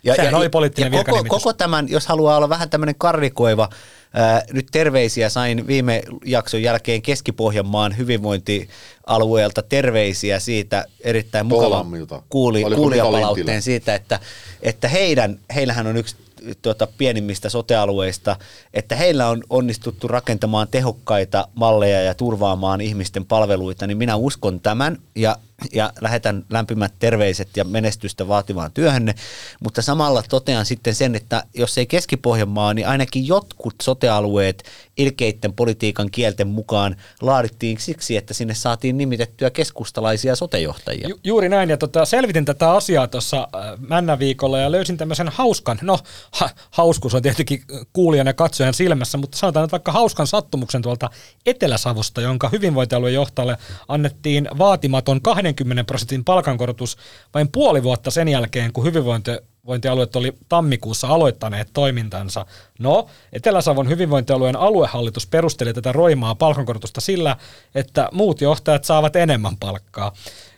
[0.05, 3.69] Ja, Sehän oli poliittinen ja koko, koko tämän, jos haluaa olla vähän tämmöinen karrikoiva,
[4.15, 12.23] ää, nyt terveisiä sain viime jakson jälkeen Keski-Pohjanmaan hyvinvointialueelta terveisiä siitä erittäin mukava Toolammilta.
[12.29, 14.21] kuuli, kuulijapalautteen siitä, että,
[14.63, 16.17] että heidän, heillähän on yksi
[16.63, 18.37] tuota, pienimmistä sotealueista,
[18.75, 24.99] että heillä on onnistuttu rakentamaan tehokkaita malleja ja turvaamaan ihmisten palveluita, niin minä uskon tämän.
[25.15, 25.37] Ja,
[25.73, 29.15] ja lähetän lämpimät terveiset ja menestystä vaativaan työhönne,
[29.61, 34.65] mutta samalla totean sitten sen, että jos ei Keski-Pohjanmaa, niin ainakin jotkut sotealueet
[34.97, 41.09] ilkeitten politiikan kielten mukaan laadittiin siksi, että sinne saatiin nimitettyä keskustalaisia sotejohtajia.
[41.09, 45.79] Ju, juuri näin, ja tota, selvitin tätä asiaa tuossa äh, Männäviikolla ja löysin tämmöisen hauskan,
[45.83, 45.99] no
[46.33, 51.11] ha, hauskuus on tietenkin kuulijan ja katsojan silmässä, mutta sanotaan nyt vaikka hauskan sattumuksen tuolta
[51.47, 53.57] Etelä-Savosta, jonka hyvinvointialueen johtajalle
[53.89, 55.21] annettiin vaatimaton
[55.55, 56.97] 20 prosentin palkankorotus
[57.35, 59.31] vain puoli vuotta sen jälkeen, kun hyvinvointi
[59.67, 62.47] hyvinvointialueet oli tammikuussa aloittaneet toimintansa.
[62.79, 67.37] No, Etelä-Savon hyvinvointialueen aluehallitus perusteli tätä roimaa palkankorotusta sillä,
[67.75, 70.13] että muut johtajat saavat enemmän palkkaa.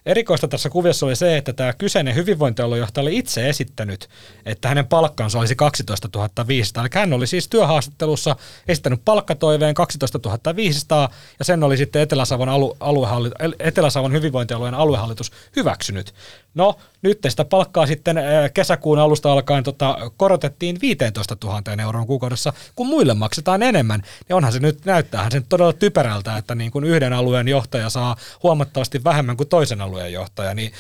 [0.09, 4.09] Erikoista tässä kuviossa oli se, että tämä kyseinen hyvinvointialuejohtaja oli itse esittänyt,
[4.47, 6.83] että hänen palkkansa olisi 12 500.
[6.83, 8.37] Eli hän oli siis työhaastattelussa
[8.69, 16.15] esittänyt palkkatoiveen 12 500 ja sen oli sitten Etelä-Savon, alu, aluehalli, Etelä-Savon hyvinvointialueen aluehallitus hyväksynyt.
[16.55, 22.53] No, nyt sitä palkkaa sitten äh, kesäkuun alusta alkaen tota, korotettiin 15 000 euroon kuukaudessa,
[22.77, 24.03] kun muille maksetaan enemmän.
[24.29, 27.91] Niin onhan se nyt, näyttäähän se nyt todella typerältä, että niin kuin yhden alueen johtaja
[27.91, 30.73] saa huomattavasti vähemmän kuin toisen alueen johtaja, niin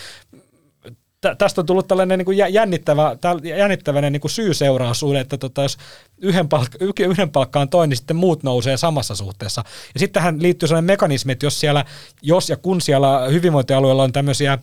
[1.20, 3.16] tä- tästä on tullut tällainen niin kuin jä- jännittävä,
[3.58, 5.78] jännittäväinen niin syy-seuraussuhde, että tota, jos
[6.18, 9.64] yhden, palk- yhden palkka on toinen, niin sitten muut nousee samassa suhteessa.
[9.94, 11.84] Ja sitten tähän liittyy sellainen mekanismi, että jos, siellä,
[12.22, 14.58] jos ja kun siellä hyvinvointialueella on tämmöisiä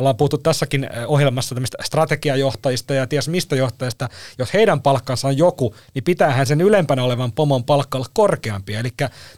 [0.00, 4.08] ollaan puhuttu tässäkin eh, ohjelmassa tämmöistä strategiajohtajista ja ties mistä johtajista,
[4.38, 8.74] jos heidän palkkansa on joku, niin pitäähän sen ylempänä olevan pomon palkka olla korkeampi.
[8.74, 8.90] Eli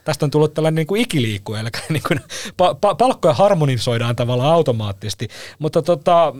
[0.04, 4.54] tästä on tullut tällainen niin kuin ikiliikku, eli niin kuin pa- pa- palkkoja harmonisoidaan tavallaan
[4.54, 5.28] automaattisesti.
[5.58, 6.34] Mutta tota,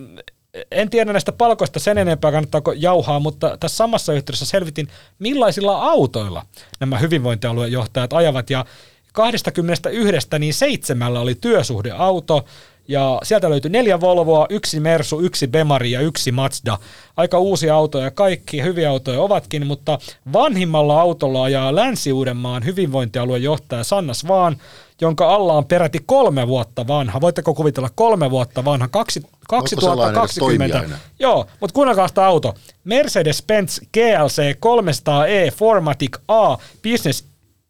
[0.71, 6.47] en tiedä näistä palkoista sen enempää kannattaako jauhaa, mutta tässä samassa yhteydessä selvitin, millaisilla autoilla
[6.81, 8.65] nämä hyvinvointialueen johtajat ajavat, ja
[9.13, 12.45] 21 niin seitsemällä oli työsuhdeauto,
[12.89, 16.79] ja sieltä löytyi neljä Volvoa, yksi Mersu, yksi Bemari ja yksi Mazda.
[17.17, 19.99] Aika uusia autoja kaikki, hyviä autoja ovatkin, mutta
[20.33, 24.57] vanhimmalla autolla ajaa Länsi-Uudenmaan hyvinvointialueen johtaja Sannas Vaan,
[25.01, 27.21] jonka alla on peräti kolme vuotta vanha.
[27.21, 28.89] Voitteko kuvitella kolme vuotta vanha?
[28.89, 30.39] Kaksi, sellainen edes 2020.
[30.39, 30.99] toimijainen?
[31.19, 32.55] Joo, mutta kuunnelkaa sitä auto.
[32.85, 37.25] Mercedes-Benz GLC 300e Formatic A Business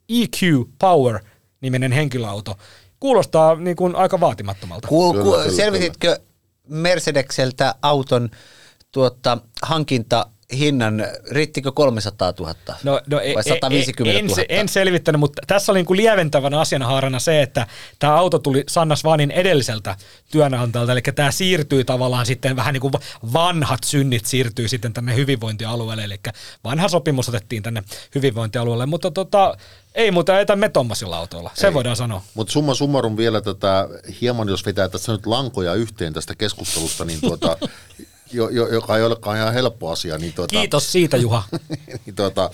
[0.08, 1.20] EQ Power
[1.60, 2.56] niminen henkilöauto.
[3.02, 4.88] Kuulostaa niin kuin aika vaatimattomalta.
[4.88, 6.18] Kuul, Kyllä, ku, kyllä, selvititkö
[6.68, 8.30] Mercedekseltä auton
[8.92, 14.42] tuota, hankinta hinnan, riittikö 300 000 No, no, e- vai e- 150 en, 000?
[14.48, 17.66] en selvittänyt, mutta tässä oli niin kuin lieventävänä asianhaarana se, että
[17.98, 19.96] tämä auto tuli Sannas Vanin edelliseltä
[20.30, 22.92] työnantajalta, eli tämä siirtyi tavallaan sitten vähän niin kuin
[23.32, 26.20] vanhat synnit siirtyy sitten tänne hyvinvointialueelle, eli
[26.64, 27.82] vanha sopimus otettiin tänne
[28.14, 29.56] hyvinvointialueelle, mutta tota,
[29.94, 31.74] ei muuta etä me tommosilla autoilla, se Ei.
[31.74, 32.22] voidaan sanoa.
[32.34, 33.88] Mutta summa summarum vielä tätä,
[34.20, 37.56] hieman jos vetää tässä nyt lankoja yhteen tästä keskustelusta, niin tuota,
[38.32, 40.18] jo, jo, joka ei olekaan ihan helppo asia.
[40.18, 41.42] Niin tuota, Kiitos siitä Juha.
[42.06, 42.50] niin tuota,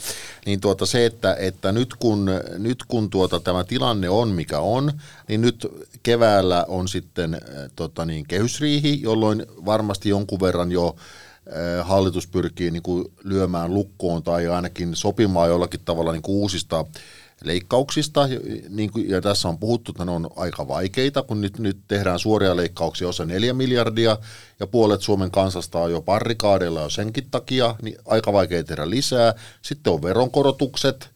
[0.47, 4.93] niin tuota se, että, että nyt kun, nyt kun tuota tämä tilanne on mikä on,
[5.29, 5.67] niin nyt
[6.03, 7.41] keväällä on sitten
[7.77, 14.23] tota niin, kehysriihi, jolloin varmasti jonkun verran jo äh, hallitus pyrkii niin kuin lyömään lukkoon
[14.23, 16.85] tai ainakin sopimaan jollakin tavalla niin kuin uusista
[17.45, 18.29] leikkauksista,
[18.69, 22.19] niin kuin, ja tässä on puhuttu, että ne on aika vaikeita, kun nyt, nyt tehdään
[22.19, 24.19] suoria leikkauksia, osa 4 miljardia,
[24.61, 29.35] ja puolet Suomen kansasta on jo parrikaadeilla jo senkin takia, niin aika vaikea tehdä lisää.
[29.63, 31.11] Sitten on veronkorotukset,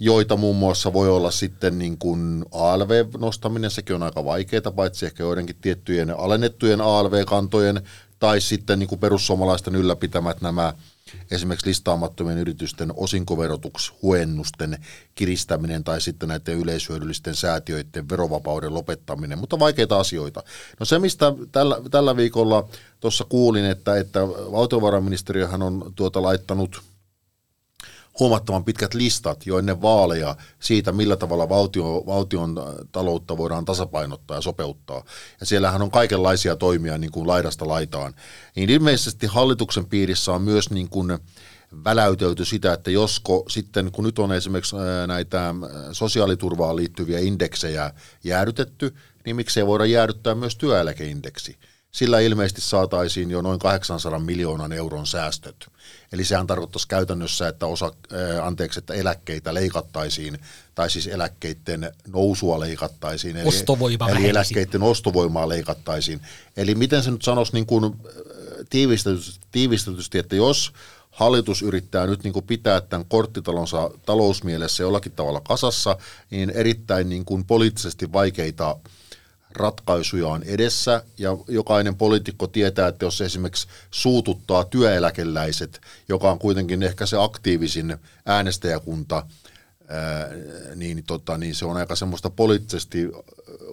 [0.00, 5.22] joita muun muassa voi olla sitten niin kuin ALV-nostaminen, sekin on aika vaikeaa, paitsi ehkä
[5.22, 7.82] joidenkin tiettyjen alennettujen ALV-kantojen,
[8.18, 10.74] tai sitten niin kuin perussuomalaisten ylläpitämät nämä
[11.30, 14.78] esimerkiksi listaamattomien yritysten osinkoverotushuennusten
[15.14, 20.42] kiristäminen tai sitten näiden yleishyödyllisten säätiöiden verovapauden lopettaminen, mutta vaikeita asioita.
[20.80, 22.68] No se, mistä tällä, tällä viikolla
[23.00, 26.82] tuossa kuulin, että, että valtiovarainministeriöhän on tuota laittanut
[28.20, 32.54] huomattavan pitkät listat jo ennen vaaleja siitä, millä tavalla valtio, valtion
[32.92, 35.04] taloutta voidaan tasapainottaa ja sopeuttaa.
[35.40, 38.14] Ja siellähän on kaikenlaisia toimia niin kuin laidasta laitaan.
[38.56, 41.18] Niin ilmeisesti hallituksen piirissä on myös niin kuin
[41.84, 45.54] väläytelty sitä, että josko sitten, kun nyt on esimerkiksi ää, näitä ää,
[45.92, 47.90] sosiaaliturvaan liittyviä indeksejä
[48.24, 48.94] jäädytetty,
[49.24, 51.56] niin miksei voida jäädyttää myös työeläkeindeksi.
[51.92, 55.66] Sillä ilmeisesti saataisiin jo noin 800 miljoonan euron säästöt.
[56.12, 60.38] Eli sehän tarkoittaisi käytännössä, että osa, ää, anteeksi, että eläkkeitä leikattaisiin,
[60.74, 63.36] tai siis eläkkeiden nousua leikattaisiin.
[63.36, 66.20] Eli, Ostovoima eli eläkkeiden ostovoimaa leikattaisiin.
[66.56, 67.90] Eli miten se nyt sanoisi niin kuin, äh,
[68.70, 70.72] tiivistetysti, tiivistetysti, että jos
[71.10, 75.96] hallitus yrittää nyt niin kuin pitää tämän korttitalonsa talousmielessä jollakin tavalla kasassa,
[76.30, 78.76] niin erittäin niin kuin poliittisesti vaikeita
[79.56, 86.82] ratkaisuja on edessä ja jokainen poliitikko tietää, että jos esimerkiksi suututtaa työeläkeläiset, joka on kuitenkin
[86.82, 89.26] ehkä se aktiivisin äänestäjäkunta,
[89.88, 90.28] ää,
[90.74, 93.08] niin, tota, niin se on aika semmoista poliittisesti,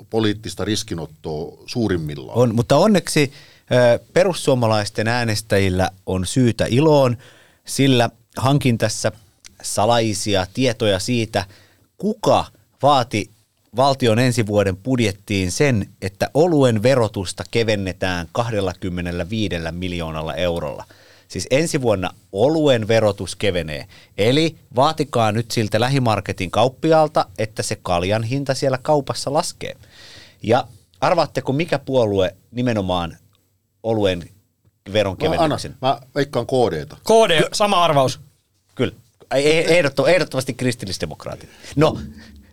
[0.09, 2.37] poliittista riskinottoa suurimmillaan.
[2.37, 3.33] On, mutta onneksi
[4.13, 7.17] perussuomalaisten äänestäjillä on syytä iloon,
[7.65, 9.11] sillä hankin tässä
[9.61, 11.45] salaisia tietoja siitä,
[11.97, 12.45] kuka
[12.81, 13.29] vaati
[13.75, 20.85] valtion ensi vuoden budjettiin sen, että oluen verotusta kevennetään 25 miljoonalla eurolla.
[21.27, 23.87] Siis ensi vuonna oluen verotus kevenee.
[24.17, 29.75] Eli vaatikaa nyt siltä lähimarketin kauppiaalta, että se kaljan hinta siellä kaupassa laskee.
[30.43, 30.67] Ja
[31.01, 33.17] arvaatteko, mikä puolue nimenomaan
[33.83, 35.75] oluen Mä, anna, veronkevennyksen?
[35.81, 36.97] mä veikkaan KDta.
[37.03, 38.19] KD, sama arvaus.
[38.75, 38.93] Kyllä.
[40.07, 41.49] Ehdottomasti kristillisdemokraatit.
[41.75, 41.97] No,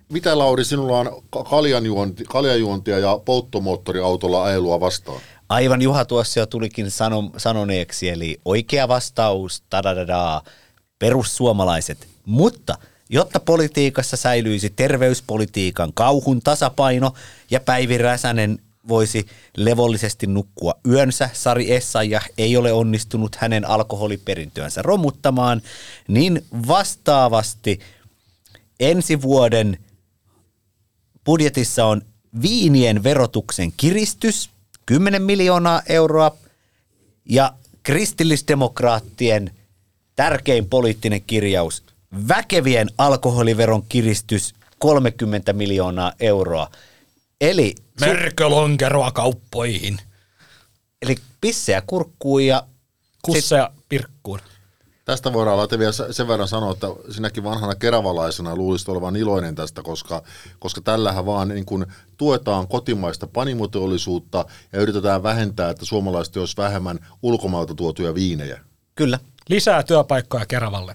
[0.09, 5.21] Mitä Lauri, sinulla on ka- kaljanjuonti, kaljanjuontia ja polttomoottoriautolla ajelua vastaan?
[5.49, 10.42] aivan Juha tuossa jo tulikin sano, sanoneeksi, eli oikea vastaus, tadadada,
[10.99, 12.09] perussuomalaiset.
[12.27, 12.79] Mutta
[13.11, 17.12] jotta politiikassa säilyisi terveyspolitiikan kauhun tasapaino
[17.51, 25.62] ja Päivi Räsänen voisi levollisesti nukkua yönsä, Sari Essayah ei ole onnistunut hänen alkoholiperintöänsä romuttamaan,
[26.09, 27.81] niin vastaavasti
[28.81, 29.79] ensi vuoden
[31.27, 32.03] budjetissa on
[32.43, 34.51] viinien verotuksen kiristys,
[34.87, 36.37] 10 miljoonaa euroa,
[37.25, 39.51] ja kristillisdemokraattien
[40.17, 41.83] tärkein poliittinen kirjaus,
[42.29, 46.71] väkevien alkoholiveron kiristys, 30 miljoonaa euroa.
[47.41, 49.99] Eli, Mörkölonkeroa kauppoihin.
[51.03, 52.62] eli pisseä kurkkuun ja
[53.23, 54.41] Kusseja pirkkuun.
[55.07, 59.83] Tästä voidaan laittaa vielä sen verran sanoa, että sinäkin vanhana keravalaisena luulisit olevan iloinen tästä,
[59.83, 60.23] koska,
[60.59, 66.99] koska tällähän vaan niin kuin tuetaan kotimaista panimoteollisuutta ja yritetään vähentää, että suomalaiset olisi vähemmän
[67.23, 68.61] ulkomailta tuotuja viinejä.
[68.95, 70.95] kyllä, Lisää työpaikkoja Keravalle.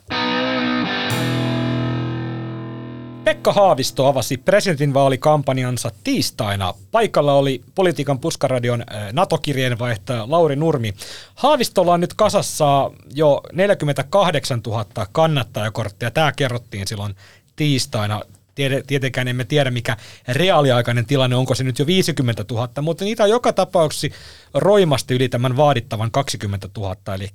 [3.23, 6.73] Pekka Haavisto avasi presidentinvaalikampanjansa tiistaina.
[6.91, 10.93] Paikalla oli politiikan puskaradion äh, NATO-kirjeenvaihtaja Lauri Nurmi.
[11.35, 16.11] Haavistolla on nyt kasassa jo 48 000 kannattajakorttia.
[16.11, 17.15] Tämä kerrottiin silloin
[17.55, 18.21] tiistaina.
[18.55, 23.23] Tiede- Tietenkään emme tiedä, mikä reaaliaikainen tilanne, onko se nyt jo 50 000, mutta niitä
[23.23, 24.07] on joka tapauksessa
[24.53, 26.95] roimasti yli tämän vaadittavan 20 000.
[27.15, 27.29] Eli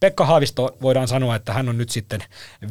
[0.00, 2.20] Pekka Haavisto voidaan sanoa, että hän on nyt sitten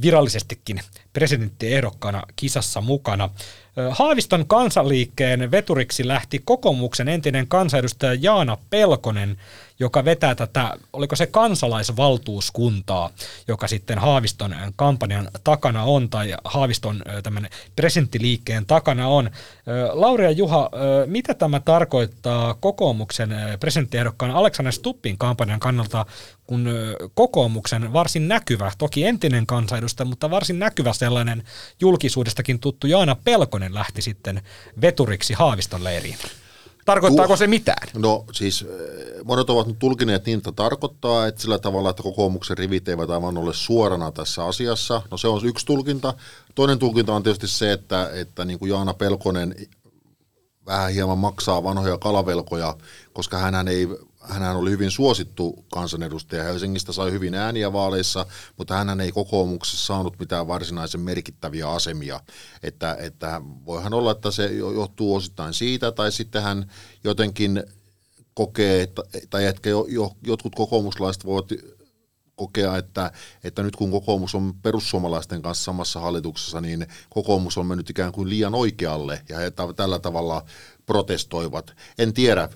[0.02, 0.80] virallisestikin
[1.14, 3.30] presidenttiehdokkaana kisassa mukana.
[3.90, 9.38] Haaviston kansanliikkeen veturiksi lähti kokoomuksen entinen kansanedustaja Jaana Pelkonen,
[9.80, 13.10] joka vetää tätä, oliko se kansalaisvaltuuskuntaa,
[13.48, 19.30] joka sitten Haaviston kampanjan takana on, tai Haaviston tämän presidenttiliikkeen takana on.
[19.94, 20.70] Lauri ja Juha,
[21.06, 26.06] mitä tämä tarkoittaa kokoomuksen presidenttiehdokkaan Aleksander Stuppin kampanjan kannalta,
[26.48, 26.70] kun
[27.14, 31.44] kokoomuksen varsin näkyvä, toki entinen kansanedustaja, mutta varsin näkyvä sellainen
[31.80, 34.42] julkisuudestakin tuttu Jaana Pelkonen lähti sitten
[34.82, 36.18] veturiksi Haaviston leiriin?
[36.86, 37.88] Tarkoittaako uh, se mitään?
[37.94, 38.66] No siis
[39.24, 43.38] monet ovat nyt tulkineet niin, että tarkoittaa, että sillä tavalla, että kokoomuksen rivit eivät aivan
[43.38, 45.02] ole suorana tässä asiassa.
[45.12, 46.14] No se on yksi tulkinta.
[46.56, 49.56] Toinen tulkinta on tietysti se, että, että niin kuin Jaana Pelkonen
[50.66, 52.76] vähän hieman maksaa vanhoja kalavelkoja,
[53.14, 53.88] koska hän ei
[54.30, 56.44] hän oli hyvin suosittu kansanedustaja.
[56.44, 58.26] Helsingistä sai hyvin ääniä vaaleissa,
[58.58, 62.20] mutta hän ei kokoomuksessa saanut mitään varsinaisen merkittäviä asemia.
[62.64, 66.72] Että, että voihan olla, että se johtuu osittain siitä, tai sitten hän
[67.04, 67.64] jotenkin
[68.34, 68.88] kokee,
[69.30, 71.50] tai että jo, jo, jotkut kokoomuslaiset voivat
[72.36, 73.12] kokea, että,
[73.44, 78.30] että nyt kun kokoomus on perussuomalaisten kanssa samassa hallituksessa, niin kokoomus on mennyt ikään kuin
[78.30, 80.46] liian oikealle, ja he tällä tavalla
[80.86, 81.76] protestoivat.
[81.98, 82.50] En tiedä,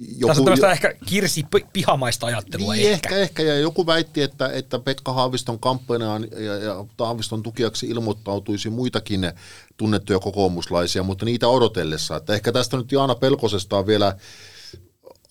[0.00, 3.08] joku, Tässä on tämmöistä ehkä kirsi pihamaista ajattelua niin, ehkä.
[3.08, 3.18] ehkä.
[3.18, 3.42] ehkä.
[3.42, 9.32] ja joku väitti, että, että Pekka Haaviston kampanjaan ja, ja Haaviston tukijaksi ilmoittautuisi muitakin
[9.76, 12.16] tunnettuja kokoomuslaisia, mutta niitä odotellessa.
[12.16, 14.16] Että ehkä tästä nyt Jaana Pelkosesta on vielä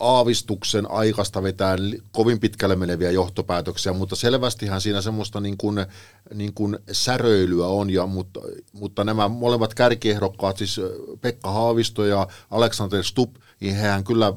[0.01, 1.77] aavistuksen aikasta vetää
[2.11, 5.85] kovin pitkälle meneviä johtopäätöksiä, mutta selvästihan siinä semmoista niin kuin,
[6.33, 8.39] niin kuin säröilyä on, ja, mutta,
[8.73, 10.81] mutta nämä molemmat kärkiehdokkaat, siis
[11.21, 14.33] Pekka Haavisto ja Alexander Stubb, niin hehän kyllä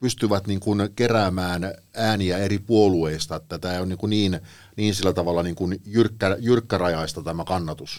[0.00, 4.40] pystyvät niin kuin keräämään ääniä eri puolueista, tämä on niin, kuin niin
[4.76, 7.98] niin sillä tavalla niin kuin jyrkkä, jyrkkärajaista tämä kannatus.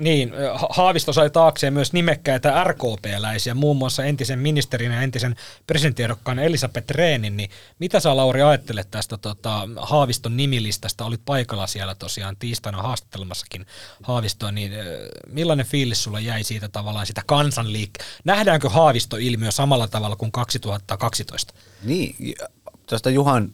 [0.00, 0.32] Niin,
[0.70, 7.36] Haavisto sai taakseen myös nimekkäitä RKP-läisiä, muun muassa entisen ministerin ja entisen presidenttiehdokkaan Elisabeth Reenin,
[7.36, 11.04] niin mitä sä Lauri ajattelet tästä tota, Haaviston nimilistasta?
[11.04, 13.66] Olit paikalla siellä tosiaan tiistaina haastattelemassakin
[14.02, 14.72] Haavistoa, niin
[15.26, 17.90] millainen fiilis sulla jäi siitä tavallaan sitä kansanliik...
[18.24, 21.54] Nähdäänkö Haavisto-ilmiö samalla tavalla kuin 2012?
[21.82, 22.34] Niin,
[22.86, 23.52] tuosta Juhan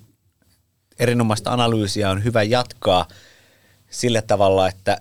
[0.99, 3.09] erinomaista analyysiä on hyvä jatkaa
[3.91, 5.01] sillä tavalla, että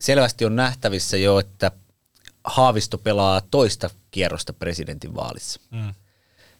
[0.00, 1.70] selvästi on nähtävissä jo, että
[2.44, 5.60] Haavisto pelaa toista kierrosta presidentinvaalissa.
[5.70, 5.94] Mm.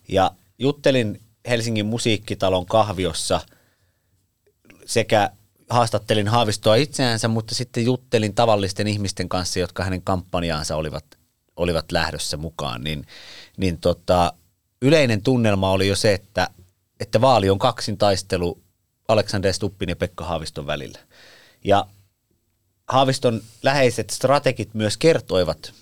[0.08, 3.40] Ja juttelin Helsingin musiikkitalon kahviossa
[4.86, 5.30] sekä
[5.70, 11.04] haastattelin Haavistoa itseänsä, mutta sitten juttelin tavallisten ihmisten kanssa, jotka hänen kampanjaansa olivat,
[11.56, 12.84] olivat lähdössä mukaan.
[12.84, 13.06] Niin,
[13.56, 14.32] niin tota,
[14.82, 16.48] yleinen tunnelma oli jo se, että,
[17.00, 18.63] että vaali on kaksintaistelu
[19.08, 20.98] Alexander Stuppin ja Pekka Haaviston välillä.
[21.64, 21.86] Ja
[22.88, 25.72] Haaviston läheiset strategit myös kertoivat,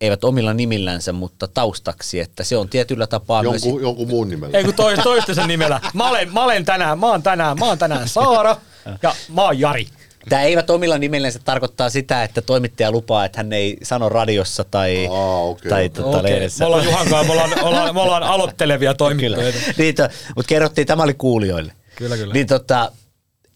[0.00, 3.82] eivät omilla nimillänsä, mutta taustaksi, että se on tietyllä tapaa jonkun, myös...
[3.82, 4.58] Jonkun muun nimellä.
[4.58, 5.80] Ei kun toistensa nimellä.
[5.94, 8.56] Mä olen, mä olen tänään, mä oon tänään, mä oon tänään Saara
[9.02, 9.88] ja mä oon Jari.
[10.28, 15.06] Tämä eivät omilla nimellensä tarkoittaa sitä, että toimittaja lupaa, että hän ei sano radiossa tai,
[15.06, 16.02] Aa, okay, tai okay.
[16.02, 16.64] Tuota, lehdessä.
[16.64, 19.52] Me ollaan Juhan kanssa, me ollaan, me ollaan, me ollaan aloittelevia toimittajia.
[19.78, 19.94] niin,
[20.36, 21.72] mutta kerrottiin, tämä oli kuulijoille.
[21.96, 22.34] Kyllä, kyllä.
[22.34, 22.92] Niin tota,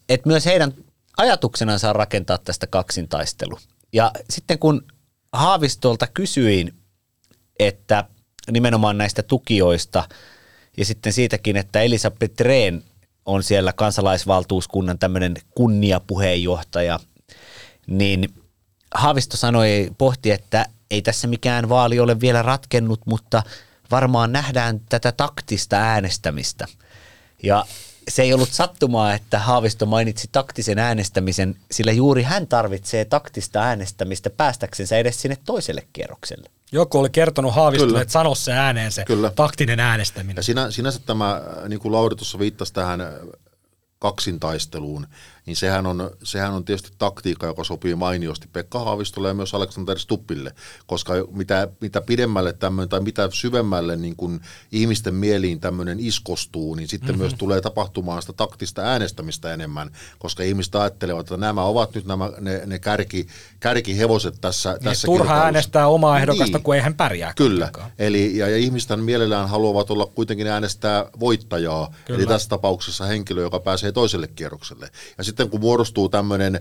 [0.09, 0.73] että myös heidän
[1.17, 3.59] ajatuksenaan saa rakentaa tästä kaksintaistelu.
[3.93, 4.85] Ja sitten kun
[5.33, 6.73] Haavistolta kysyin,
[7.59, 8.05] että
[8.51, 10.03] nimenomaan näistä tukijoista
[10.77, 12.83] ja sitten siitäkin, että Elisabeth Rehn
[13.25, 16.99] on siellä kansalaisvaltuuskunnan tämmöinen kunniapuheenjohtaja,
[17.87, 18.33] niin
[18.93, 23.43] Haavisto sanoi, pohti, että ei tässä mikään vaali ole vielä ratkennut, mutta
[23.91, 26.67] varmaan nähdään tätä taktista äänestämistä.
[27.43, 27.65] Ja
[28.07, 34.29] se ei ollut sattumaa, että Haavisto mainitsi taktisen äänestämisen, sillä juuri hän tarvitsee taktista äänestämistä
[34.29, 36.49] päästäksensä edes sinne toiselle kierrokselle.
[36.73, 39.29] Joku oli kertonut Haavistolle, että sano se ääneen se Kyllä.
[39.35, 40.35] taktinen äänestäminen.
[40.35, 42.99] Ja sinä, sinänsä tämä, niin kuin Lauri tuossa viittasi tähän
[43.99, 45.07] kaksintaisteluun,
[45.45, 49.99] niin sehän on, sehän on tietysti taktiikka, joka sopii mainiosti Pekka Haavistolle ja myös Aleksander
[49.99, 50.51] Stuppille,
[50.85, 54.39] koska mitä, mitä pidemmälle tämmöinen tai mitä syvemmälle niin kuin
[54.71, 57.21] ihmisten mieliin tämmöinen iskostuu, niin sitten mm-hmm.
[57.21, 62.29] myös tulee tapahtumaan sitä taktista äänestämistä enemmän, koska ihmiset ajattelevat, että nämä ovat nyt nämä,
[62.39, 63.27] ne, ne kärki,
[63.59, 66.63] kärkihevoset tässä, niin, tässä Turha äänestää omaa ehdokasta, niin.
[66.63, 67.33] kun ei hän pärjää.
[67.35, 72.17] Kyllä, Eli, ja, ja ihmisten mielellään haluavat olla kuitenkin äänestää voittajaa, Kyllä.
[72.17, 74.89] eli tässä tapauksessa henkilö, joka pääsee toiselle kierrokselle.
[75.17, 76.59] Ja sitten kun muodostuu tämmöinen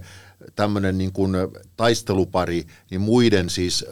[0.56, 1.36] tämmöinen niin kuin
[1.76, 3.84] taistelupari, niin muiden siis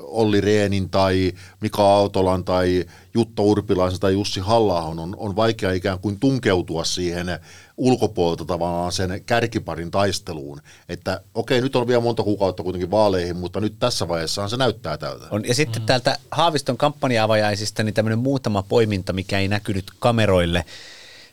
[0.00, 5.98] Olli Reenin tai Mika Autolan tai Jutta Urpilaisen tai Jussi halla on, on vaikea ikään
[5.98, 7.26] kuin tunkeutua siihen
[7.76, 10.60] ulkopuolelta tavallaan sen kärkiparin taisteluun.
[10.88, 14.98] Että okei, nyt on vielä monta kuukautta kuitenkin vaaleihin, mutta nyt tässä vaiheessaan se näyttää
[14.98, 15.24] tältä.
[15.30, 15.86] On, ja sitten mm.
[15.86, 20.64] täältä Haaviston kampanja-avajaisista niin tämmöinen muutama poiminta, mikä ei näkynyt kameroille,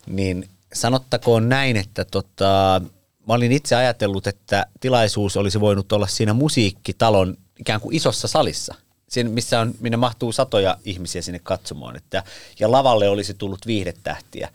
[0.08, 2.82] niin sanottakoon näin, että tota,
[3.28, 8.76] mä olin itse ajatellut, että tilaisuus olisi voinut olla siinä musiikkitalon ikään kuin isossa salissa,
[9.10, 12.24] siinä, missä on, minne mahtuu satoja ihmisiä sinne katsomaan, että,
[12.60, 14.50] ja lavalle olisi tullut viihdetähtiä,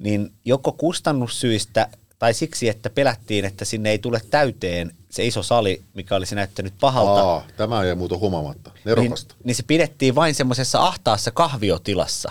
[0.00, 1.88] niin joko kustannussyistä
[2.18, 6.74] tai siksi, että pelättiin, että sinne ei tule täyteen se iso sali, mikä olisi näyttänyt
[6.80, 7.22] pahalta.
[7.22, 8.70] Aa, tämä ei muuta huomaamatta.
[8.84, 9.34] Nerokasta.
[9.34, 12.30] Niin, niin se pidettiin vain semmoisessa ahtaassa kahviotilassa.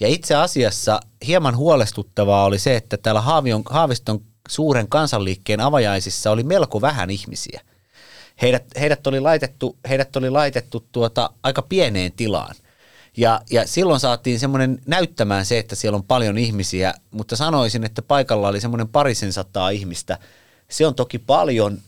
[0.00, 6.42] Ja itse asiassa hieman huolestuttavaa oli se, että täällä Haavion, Haaviston suuren kansanliikkeen avajaisissa oli
[6.42, 7.60] melko vähän ihmisiä.
[8.42, 12.54] Heidät, heidät oli laitettu, heidät oli laitettu tuota aika pieneen tilaan.
[13.16, 18.02] Ja, ja silloin saatiin semmoinen näyttämään se, että siellä on paljon ihmisiä, mutta sanoisin, että
[18.02, 20.18] paikalla oli semmoinen parisen sataa ihmistä.
[20.70, 21.78] Se on toki paljon,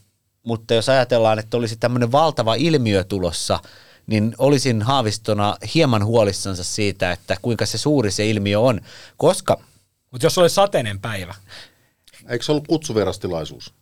[0.42, 3.60] mutta jos ajatellaan, että olisi tämmöinen valtava ilmiö tulossa,
[4.06, 8.80] niin olisin haavistona hieman huolissansa siitä, että kuinka se suuri se ilmiö on,
[9.16, 9.60] koska...
[10.10, 11.34] Mutta jos oli sateinen päivä.
[12.28, 13.74] Eikö se ollut kutsuverastilaisuus?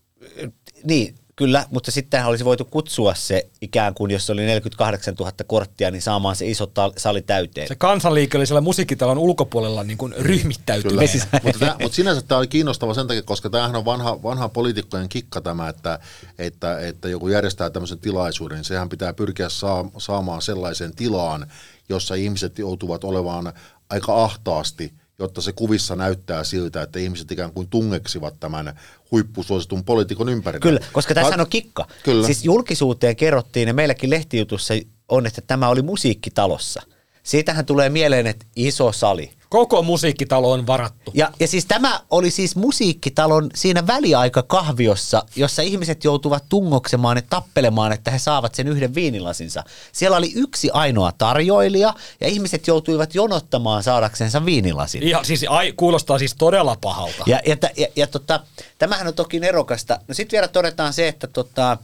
[0.84, 5.90] Niin, kyllä, mutta sittenhän olisi voitu kutsua se ikään kuin, jos oli 48 000 korttia,
[5.90, 7.68] niin saamaan se iso sali täyteen.
[7.68, 11.26] Se kansanliike oli siellä musiikkitalon ulkopuolella niin kuin ryhmittäytyneenä.
[11.42, 15.09] mutta, tämä, mutta sinänsä tämä oli kiinnostava sen takia, koska tämähän on vanha, vanha poliitikkojen
[15.09, 15.99] kikka tämä, että,
[16.38, 21.47] että, että joku järjestää tämmöisen tilaisuuden, niin sehän pitää pyrkiä saa, saamaan sellaiseen tilaan,
[21.88, 23.53] jossa ihmiset joutuvat olemaan
[23.90, 30.29] aika ahtaasti– jotta se kuvissa näyttää siltä, että ihmiset ikään kuin tungeksivat tämän huippusuositun poliitikon
[30.29, 30.62] ympärillä.
[30.62, 31.87] Kyllä, koska tässä on kikka.
[32.03, 32.27] Kyllä.
[32.27, 34.75] Siis julkisuuteen kerrottiin ja meilläkin lehtijutussa
[35.09, 36.83] on, että tämä oli musiikkitalossa.
[37.27, 39.31] Siitähän tulee mieleen, että iso sali.
[39.49, 41.11] Koko musiikkitalo on varattu.
[41.14, 47.93] Ja, ja siis tämä oli siis musiikkitalon siinä väliaikakahviossa, jossa ihmiset joutuvat tungoksemaan ja tappelemaan,
[47.93, 49.64] että he saavat sen yhden viinilasinsa.
[49.93, 55.03] Siellä oli yksi ainoa tarjoilija ja ihmiset joutuivat jonottamaan saadaksensa viinilasin.
[55.03, 57.24] Ihan, siis, ai, kuulostaa siis todella pahalta.
[57.27, 58.41] Ja, ja, ja, ja tota,
[58.79, 60.01] tämähän on toki nerokasta.
[60.09, 61.79] No sitten vielä todetaan se, että tota,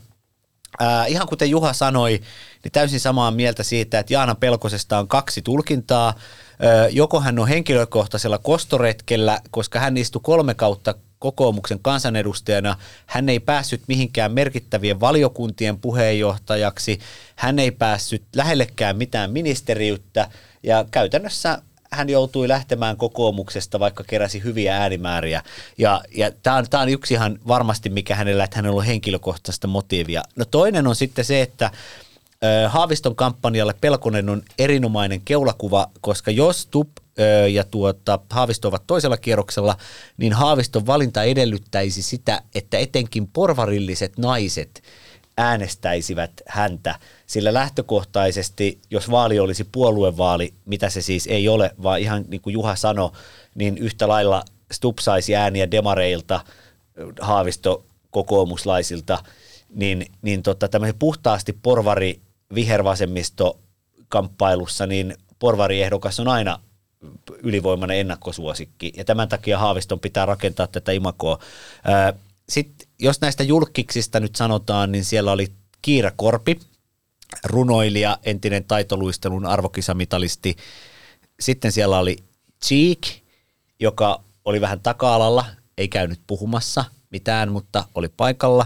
[0.81, 2.21] Äh, ihan kuten Juha sanoi,
[2.63, 6.07] niin täysin samaa mieltä siitä, että Jaana Pelkosesta on kaksi tulkintaa.
[6.07, 6.15] Äh,
[6.91, 12.77] joko hän on henkilökohtaisella kostoretkellä, koska hän istui kolme kautta kokoomuksen kansanedustajana.
[13.05, 16.99] Hän ei päässyt mihinkään merkittävien valiokuntien puheenjohtajaksi.
[17.35, 20.29] Hän ei päässyt lähellekään mitään ministeriyttä.
[20.63, 21.61] Ja käytännössä
[21.93, 25.43] hän joutui lähtemään kokoomuksesta, vaikka keräsi hyviä äänimääriä.
[25.77, 30.23] Ja, ja tämä on, on yksi ihan varmasti, mikä hänellä, että hänellä on henkilökohtaista motiivia.
[30.35, 31.71] No toinen on sitten se, että
[32.67, 36.89] Haaviston kampanjalle Pelkonen on erinomainen keulakuva, koska jos TUP
[37.51, 39.77] ja tuota, Haavisto ovat toisella kierroksella,
[40.17, 44.83] niin Haaviston valinta edellyttäisi sitä, että etenkin porvarilliset naiset
[45.37, 46.95] äänestäisivät häntä,
[47.33, 52.53] sillä lähtökohtaisesti, jos vaali olisi puoluevaali, mitä se siis ei ole, vaan ihan niin kuin
[52.53, 53.11] Juha sanoi,
[53.55, 56.39] niin yhtä lailla Stup saisi ääniä demareilta,
[57.21, 59.23] Haavisto kokoomuslaisilta,
[59.75, 62.19] niin, niin tota, tämmöisen puhtaasti porvari
[62.55, 63.59] vihervasemmisto
[64.09, 66.59] kamppailussa, niin porvariehdokas on aina
[67.43, 71.39] ylivoimainen ennakkosuosikki, ja tämän takia Haaviston pitää rakentaa tätä imakoa.
[72.49, 75.47] Sitten jos näistä julkiksista nyt sanotaan, niin siellä oli
[75.81, 76.59] Kiira Korpi,
[77.43, 80.55] runoilija, entinen taitoluistelun arvokisamitalisti.
[81.39, 82.17] Sitten siellä oli
[82.65, 82.99] Cheek,
[83.79, 85.45] joka oli vähän taka-alalla,
[85.77, 88.65] ei käynyt puhumassa mitään, mutta oli paikalla.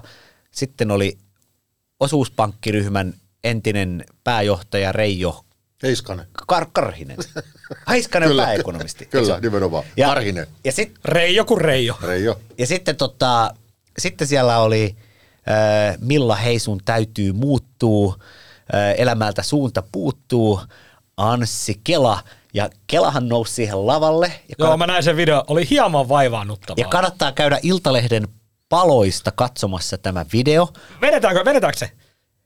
[0.51, 1.17] Sitten oli
[1.99, 3.13] osuuspankkiryhmän
[3.43, 5.43] entinen pääjohtaja Reijo
[5.83, 6.25] Heiskanen.
[6.53, 7.17] Kar- Karhinen.
[7.89, 9.05] Heiskanen kyllä, pääekonomisti.
[9.05, 9.83] Kyllä, nimenomaan.
[9.97, 10.47] Ja, Karhinen.
[10.63, 11.97] Ja sit, Reijo kuin Reijo.
[12.01, 12.39] Reijo.
[12.57, 13.53] Ja sitten, tota,
[13.99, 14.95] sitten siellä oli
[15.49, 18.15] äh, Milla Heisun täytyy muuttuu,
[18.97, 20.61] elämältä suunta puuttuu,
[21.17, 22.23] Anssi Kela.
[22.53, 24.27] Ja Kelahan nousi siihen lavalle.
[24.49, 25.43] Ja Joo, kannat- mä näin sen video.
[25.47, 26.81] Oli hieman vaivaannuttavaa.
[26.83, 28.27] Ja kannattaa käydä Iltalehden
[28.69, 30.69] paloista katsomassa tämä video.
[31.01, 31.91] Vedetäänkö, vedetäänkö se?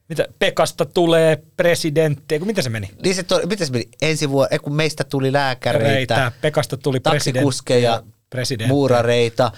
[0.10, 2.90] Mitä, Pekasta tulee presidentti, mitä se meni?
[3.04, 3.90] Niin se, to, miten se meni?
[4.02, 8.74] Ensi vuonna, kun meistä tuli lääkäreitä, Reitä, Pekasta tuli taksikuskeja, presidentti.
[8.74, 9.52] muurareita.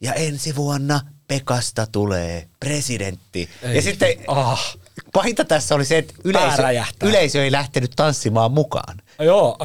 [0.00, 3.48] Ja ensi vuonna Pekasta tulee presidentti.
[3.62, 3.76] Ei.
[3.76, 4.76] Ja sitten ah.
[5.12, 6.62] Pahinta tässä oli se, että yleisö,
[7.02, 9.02] yleisö ei lähtenyt tanssimaan mukaan.
[9.20, 9.56] Joo,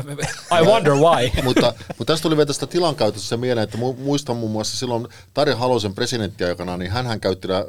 [0.59, 1.31] I wonder why.
[1.43, 5.55] mutta, mutta tästä tuli vielä tästä tilankäytössä mieleen, että mu- muistan muun muassa silloin Tarja
[5.55, 7.65] Halosen presidenttiaikana, niin hän käytti ä,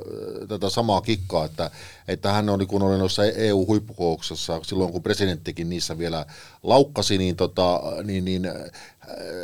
[0.48, 1.70] tätä samaa kikkaa, että,
[2.08, 6.26] että hän oli, kun oli noissa EU-huippukouksessa, silloin kun presidenttikin niissä vielä
[6.62, 8.54] laukkasi, niin, tota, niin, niin äh,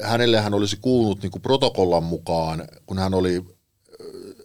[0.02, 3.44] hänelle hän olisi kuulunut niin kuin protokollan mukaan, kun hän oli äh,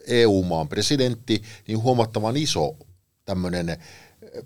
[0.08, 2.76] EU-maan presidentti, niin huomattavan iso
[3.30, 3.78] tämmöinen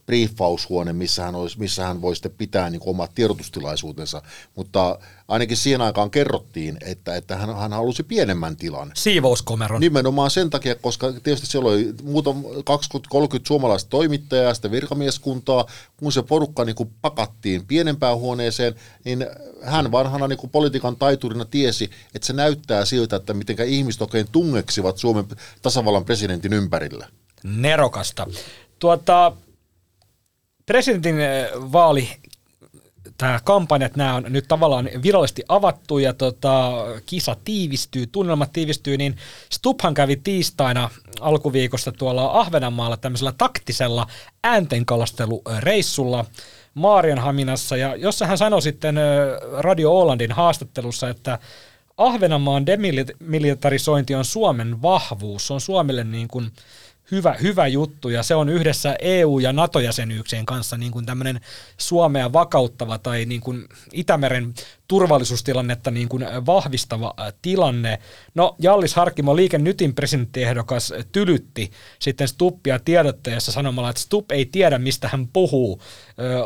[0.06, 4.22] briefaushuone, missä hän, olisi, missä hän voi sitten pitää niin omat tiedotustilaisuutensa,
[4.56, 8.92] mutta ainakin siihen aikaan kerrottiin, että, että hän, hän halusi pienemmän tilan.
[8.96, 9.82] Siivouskomeron.
[9.82, 12.36] Nimenomaan sen takia, koska tietysti siellä oli muuta 20-30
[13.48, 15.66] suomalaista toimittajaa ja sitten virkamieskuntaa,
[15.98, 19.26] kun se porukka niin kuin pakattiin pienempään huoneeseen, niin
[19.62, 24.28] hän vanhana niin kuin politiikan taiturina tiesi, että se näyttää siltä, että miten ihmiset oikein
[24.32, 25.26] tungeksivat Suomen
[25.62, 27.08] tasavallan presidentin ympärillä.
[27.44, 28.28] Nerokasta.
[28.84, 29.32] Tuota,
[30.66, 32.10] presidentin eh, vaali
[33.18, 36.72] tämä kampanjat, nämä on nyt tavallaan virallisesti avattu ja tota,
[37.06, 39.18] kisa tiivistyy, tunnelmat tiivistyy, niin
[39.50, 44.08] Stubhan kävi tiistaina alkuviikosta tuolla Ahvenanmaalla tämmöisellä taktisella
[44.44, 46.26] ääntenkalastelureissulla
[46.74, 47.78] Maarianhaminassa.
[47.78, 49.04] Ja jossa hän sanoi sitten eh,
[49.60, 51.40] Radio Olandin haastattelussa, että
[51.98, 56.52] Ahvenanmaan demilitarisointi on Suomen vahvuus, se on Suomelle niin kuin
[57.14, 61.42] hyvä, hyvä juttu ja se on yhdessä EU- ja NATO-jäsenyyksien kanssa niin kuin tämmöinen
[61.78, 64.54] Suomea vakauttava tai niin kuin Itämeren
[64.88, 68.00] turvallisuustilannetta niin kuin vahvistava äh, tilanne.
[68.36, 74.78] No Jallis Harkimo, Liike Nytin presidenttiehdokas, tylytti sitten Stuppia tiedotteessa sanomalla, että Stupp ei tiedä,
[74.78, 75.82] mistä hän puhuu.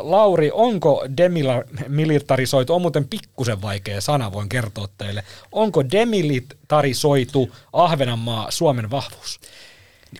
[0.02, 8.90] Lauri, onko demilitarisoitu, on muuten pikkusen vaikea sana, voin kertoa teille, onko demilitarisoitu Ahvenanmaa Suomen
[8.90, 9.40] vahvuus?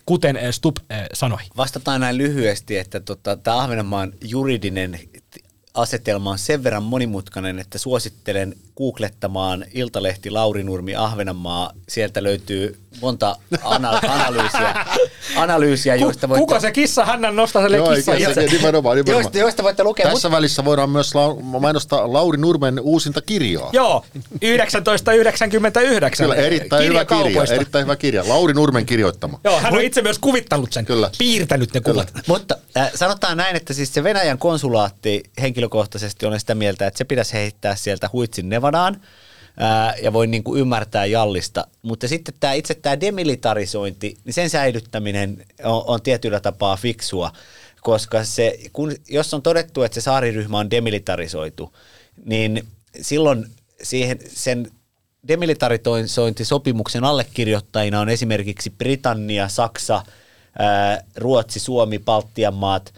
[0.05, 1.41] Kuten eh, Stup eh, sanoi.
[1.57, 4.99] Vastataan näin lyhyesti, että tota, tämä Ahvenanmaan juridinen
[5.73, 11.71] asetelma on sen verran monimutkainen, että suosittelen googlettamaan Iltalehti Lauri Nurmi Ahvenanmaa.
[11.89, 14.85] Sieltä löytyy monta ana- analyysiä,
[15.35, 16.39] analyysiä joista voitte...
[16.39, 18.11] Kuka se kissa hännän nostaa sille Joo, kissa?
[18.33, 19.05] Se, nimenomaan, nimenomaan.
[19.07, 20.09] Joista, joista voitte lukea.
[20.09, 20.35] Tässä mut...
[20.35, 23.69] välissä voidaan myös la- mainostaa Lauri Nurmen uusinta kirjaa.
[23.73, 24.05] Joo,
[24.39, 26.25] 1999.
[26.29, 28.23] Kyllä, erittäin hyvä kirja, erittäin hyvä kirja.
[28.27, 29.39] Lauri Nurmen kirjoittama.
[29.43, 31.09] Joo, hän on itse myös kuvittanut sen, Kyllä.
[31.17, 32.11] piirtänyt ne kuvat.
[32.11, 32.23] Kyllä.
[32.27, 37.03] Mutta äh, sanotaan näin, että siis se Venäjän konsulaatti henkilökohtaisesti on sitä mieltä, että se
[37.03, 41.67] pitäisi heittää sieltä Huitsin Nevadaan ää, ja voin niin kuin ymmärtää jallista.
[41.81, 47.31] Mutta sitten tämä itse tämä demilitarisointi, niin sen säilyttäminen on, on tietyllä tapaa fiksua,
[47.81, 51.75] koska se, kun, jos on todettu, että se saariryhmä on demilitarisoitu,
[52.25, 52.67] niin
[53.01, 53.45] silloin
[53.83, 54.71] siihen, sen
[55.27, 60.03] demilitarisointisopimuksen allekirjoittajina on esimerkiksi Britannia, Saksa,
[61.15, 62.93] Ruotsi, Suomi, Baltian maat,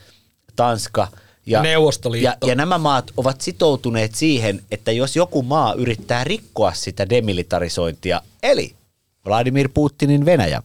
[0.56, 1.08] Tanska–
[1.46, 2.48] ja, Neuvostoliitto.
[2.48, 8.22] Ja, ja nämä maat ovat sitoutuneet siihen, että jos joku maa yrittää rikkoa sitä demilitarisointia,
[8.44, 8.76] eli
[9.26, 10.64] Vladimir Putinin Venäjä,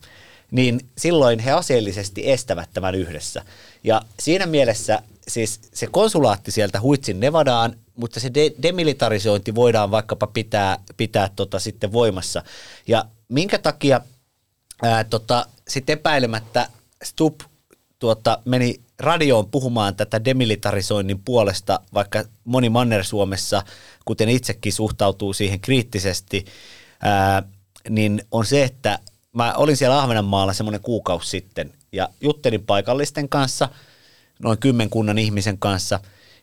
[0.51, 3.43] niin silloin he aseellisesti estävät tämän yhdessä.
[3.85, 10.27] Ja siinä mielessä siis se konsulaatti sieltä huitsin Nevadaan, mutta se de- demilitarisointi voidaan vaikkapa
[10.27, 12.43] pitää, pitää tota sitten voimassa.
[12.89, 14.01] Ja minkä takia
[14.83, 16.69] ää, tota, sitten epäilemättä
[17.05, 17.41] Stup
[17.99, 23.63] tuota, meni radioon puhumaan tätä demilitarisoinnin puolesta, vaikka moni Manner-Suomessa,
[24.05, 26.45] kuten itsekin suhtautuu siihen kriittisesti,
[27.03, 27.43] ää,
[27.91, 28.99] niin on se, että
[29.33, 33.69] mä olin siellä Ahvenanmaalla semmoinen kuukausi sitten ja juttelin paikallisten kanssa,
[34.43, 36.01] noin kymmenkunnan ihmisen kanssa,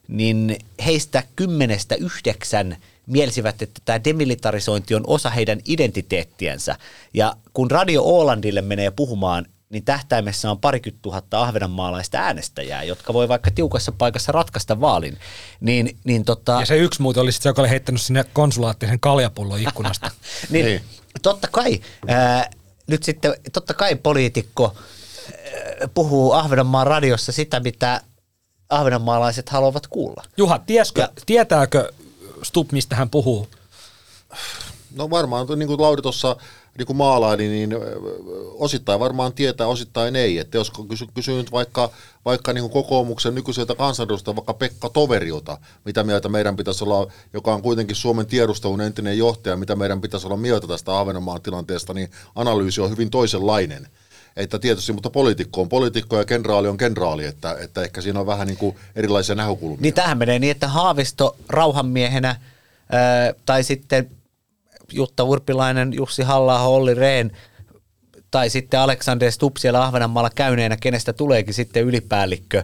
[0.07, 2.77] niin heistä kymmenestä yhdeksän
[3.07, 6.75] mielsivät, että tämä demilitarisointi on osa heidän identiteettiänsä.
[7.13, 13.27] Ja kun Radio Ålandille menee puhumaan niin tähtäimessä on parikymmentä tuhatta ahvenanmaalaista äänestäjää, jotka voi
[13.27, 15.17] vaikka tiukassa paikassa ratkaista vaalin.
[15.59, 16.57] Niin, niin tota...
[16.59, 20.11] Ja se yksi muuten oli se, joka oli heittänyt sinne konsulaattisen kaljapullon ikkunasta.
[20.49, 20.81] niin, niin,
[21.21, 22.49] totta kai, ää,
[22.87, 28.01] nyt sitten totta kai poliitikko ää, puhuu Ahvenanmaan radiossa sitä, mitä
[28.69, 30.23] ahvenanmaalaiset haluavat kuulla.
[30.37, 31.91] Juha, tiesikö, ja, tietääkö
[32.43, 33.47] Stup, mistä hän puhuu?
[34.95, 36.35] No varmaan, niin kuin Lauri tuossa
[36.77, 37.75] niin kuin maalaili, niin
[38.53, 40.37] osittain varmaan tietää, osittain ei.
[40.37, 41.89] Että jos kysy, kysyy nyt vaikka,
[42.25, 47.53] vaikka niin kuin kokoomuksen nykyiseltä kansanedustajalta, vaikka Pekka Toveriota, mitä mieltä meidän pitäisi olla, joka
[47.53, 52.11] on kuitenkin Suomen tiedustelun entinen johtaja, mitä meidän pitäisi olla mieltä tästä Ahvenanmaan tilanteesta, niin
[52.35, 53.87] analyysi on hyvin toisenlainen
[54.35, 58.25] että tietysti, mutta poliitikko on poliitikko ja kenraali on kenraali, että, että ehkä siinä on
[58.25, 59.81] vähän niin kuin erilaisia näkökulmia.
[59.81, 62.35] Niin tähän menee niin, että Haavisto rauhanmiehenä
[63.45, 64.11] tai sitten
[64.91, 67.31] Jutta Urpilainen, Jussi halla Olli Rehn
[68.31, 72.63] tai sitten Alexander Stubb siellä Ahvenanmaalla käyneenä, kenestä tuleekin sitten ylipäällikkö,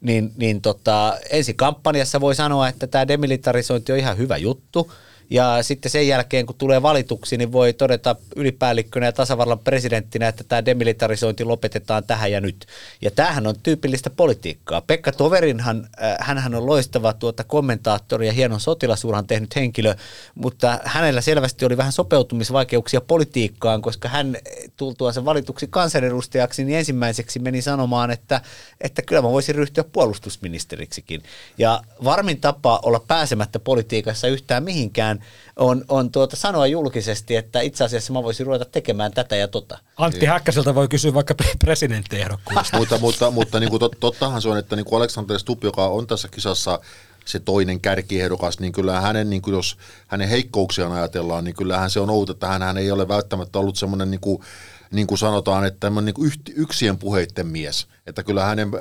[0.00, 4.92] niin, niin tota, ensi kampanjassa voi sanoa, että tämä demilitarisointi on ihan hyvä juttu.
[5.30, 10.44] Ja sitten sen jälkeen, kun tulee valituksi, niin voi todeta ylipäällikkönä ja tasavallan presidenttinä, että
[10.44, 12.66] tämä demilitarisointi lopetetaan tähän ja nyt.
[13.02, 14.80] Ja tämähän on tyypillistä politiikkaa.
[14.80, 19.94] Pekka Toverinhan, äh, hänhän on loistava tuota kommentaattori ja hienon sotilasuran tehnyt henkilö,
[20.34, 24.36] mutta hänellä selvästi oli vähän sopeutumisvaikeuksia politiikkaan, koska hän
[24.76, 28.40] tultuansa valituksi kansanedustajaksi, niin ensimmäiseksi meni sanomaan, että,
[28.80, 31.22] että kyllä mä voisin ryhtyä puolustusministeriksikin.
[31.58, 35.15] Ja varmin tapa olla pääsemättä politiikassa yhtään mihinkään
[35.56, 39.78] on, on tuota sanoa julkisesti, että itse asiassa mä voisin ruveta tekemään tätä ja tota.
[39.96, 42.78] Antti Häkkäseltä voi kysyä vaikka presidenttiehdokkuudesta.
[42.78, 45.86] mutta mutta, mutta niin kuin tot, tottahan se on, että niin kuin Alexander Stubb, joka
[45.86, 46.80] on tässä kisassa
[47.24, 52.00] se toinen kärkiehdokas, niin kyllä hänen, niin kuin jos hänen heikkouksiaan ajatellaan, niin kyllähän se
[52.00, 54.42] on outo, että hän, hän ei ole välttämättä ollut semmoinen niin kuin,
[54.90, 57.86] niin kuin sanotaan, että tämmöinen niin yht, yksien puheitten mies.
[58.06, 58.80] Että kyllä hänen äh,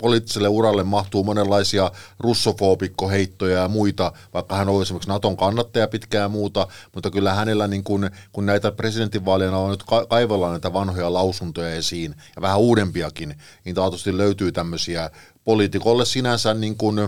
[0.00, 6.68] poliittiselle uralle mahtuu monenlaisia russofobikkoheittoja ja muita, vaikka hän on esimerkiksi Naton kannattaja pitkään muuta,
[6.94, 11.74] mutta kyllä hänellä, niin kun, kun näitä presidentinvaaleja on nyt ka- kaivellaan näitä vanhoja lausuntoja
[11.74, 13.34] esiin, ja vähän uudempiakin,
[13.64, 15.10] niin taatusti löytyy tämmöisiä
[15.44, 16.98] poliitikolle sinänsä niin kuin,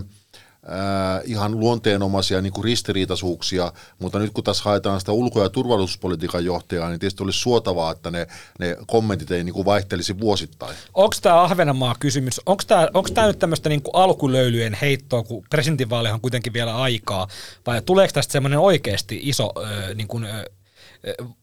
[0.69, 6.45] äh, ihan luonteenomaisia niin kuin ristiriitaisuuksia, mutta nyt kun tässä haetaan sitä ulko- ja turvallisuuspolitiikan
[6.45, 8.27] johtajaa, niin tietysti olisi suotavaa, että ne,
[8.59, 10.75] ne kommentit ei niin kuin vaihtelisi vuosittain.
[10.93, 16.21] Onko tämä Ahvenanmaa-kysymys, onko tämä, onko tämä nyt tämmöistä niin alkulöylyjen heittoa, kun presidentinvaalihan on
[16.21, 17.27] kuitenkin vielä aikaa,
[17.65, 20.27] vai tuleeko tästä semmoinen oikeasti iso ö, niin kuin,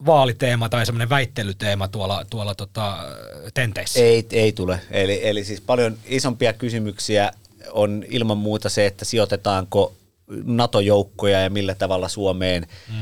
[0.05, 2.97] vaaliteema tai semmoinen väittelyteema tuolla, tuolla tota,
[3.53, 3.99] tenteissä?
[3.99, 4.79] Ei, ei tule.
[4.91, 7.31] Eli, eli siis paljon isompia kysymyksiä
[7.71, 9.93] on ilman muuta se, että sijoitetaanko
[10.45, 12.67] NATO-joukkoja ja millä tavalla Suomeen.
[12.89, 12.95] Mm.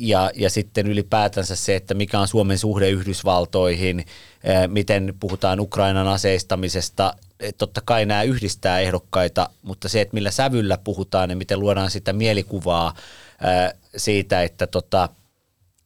[0.00, 4.06] Ja, ja sitten ylipäätänsä se, että mikä on Suomen suhde Yhdysvaltoihin,
[4.66, 7.14] miten puhutaan Ukrainan aseistamisesta.
[7.58, 12.12] Totta kai nämä yhdistää ehdokkaita, mutta se, että millä sävyllä puhutaan ja miten luodaan sitä
[12.12, 12.94] mielikuvaa
[13.96, 15.08] siitä, että tota,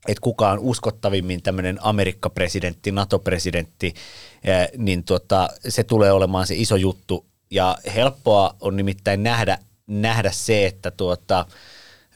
[0.08, 3.94] että kuka on uskottavimmin tämmöinen Amerikka-presidentti, NATO-presidentti,
[4.76, 10.66] niin tota, se tulee olemaan se iso juttu ja helppoa on nimittäin nähdä, nähdä se,
[10.66, 11.46] että tuota,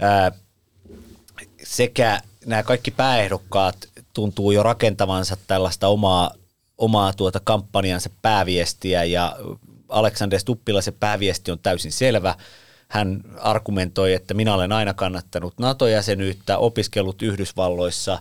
[0.01, 0.33] ää,
[1.63, 3.77] sekä nämä kaikki pääehdokkaat
[4.13, 6.31] tuntuu jo rakentavansa tällaista omaa,
[6.79, 9.37] omaa tuota kampanjansa pääviestiä ja
[9.89, 12.35] Alexander Stuppila se pääviesti on täysin selvä.
[12.89, 18.19] Hän argumentoi, että minä olen aina kannattanut NATO-jäsenyyttä, opiskellut Yhdysvalloissa,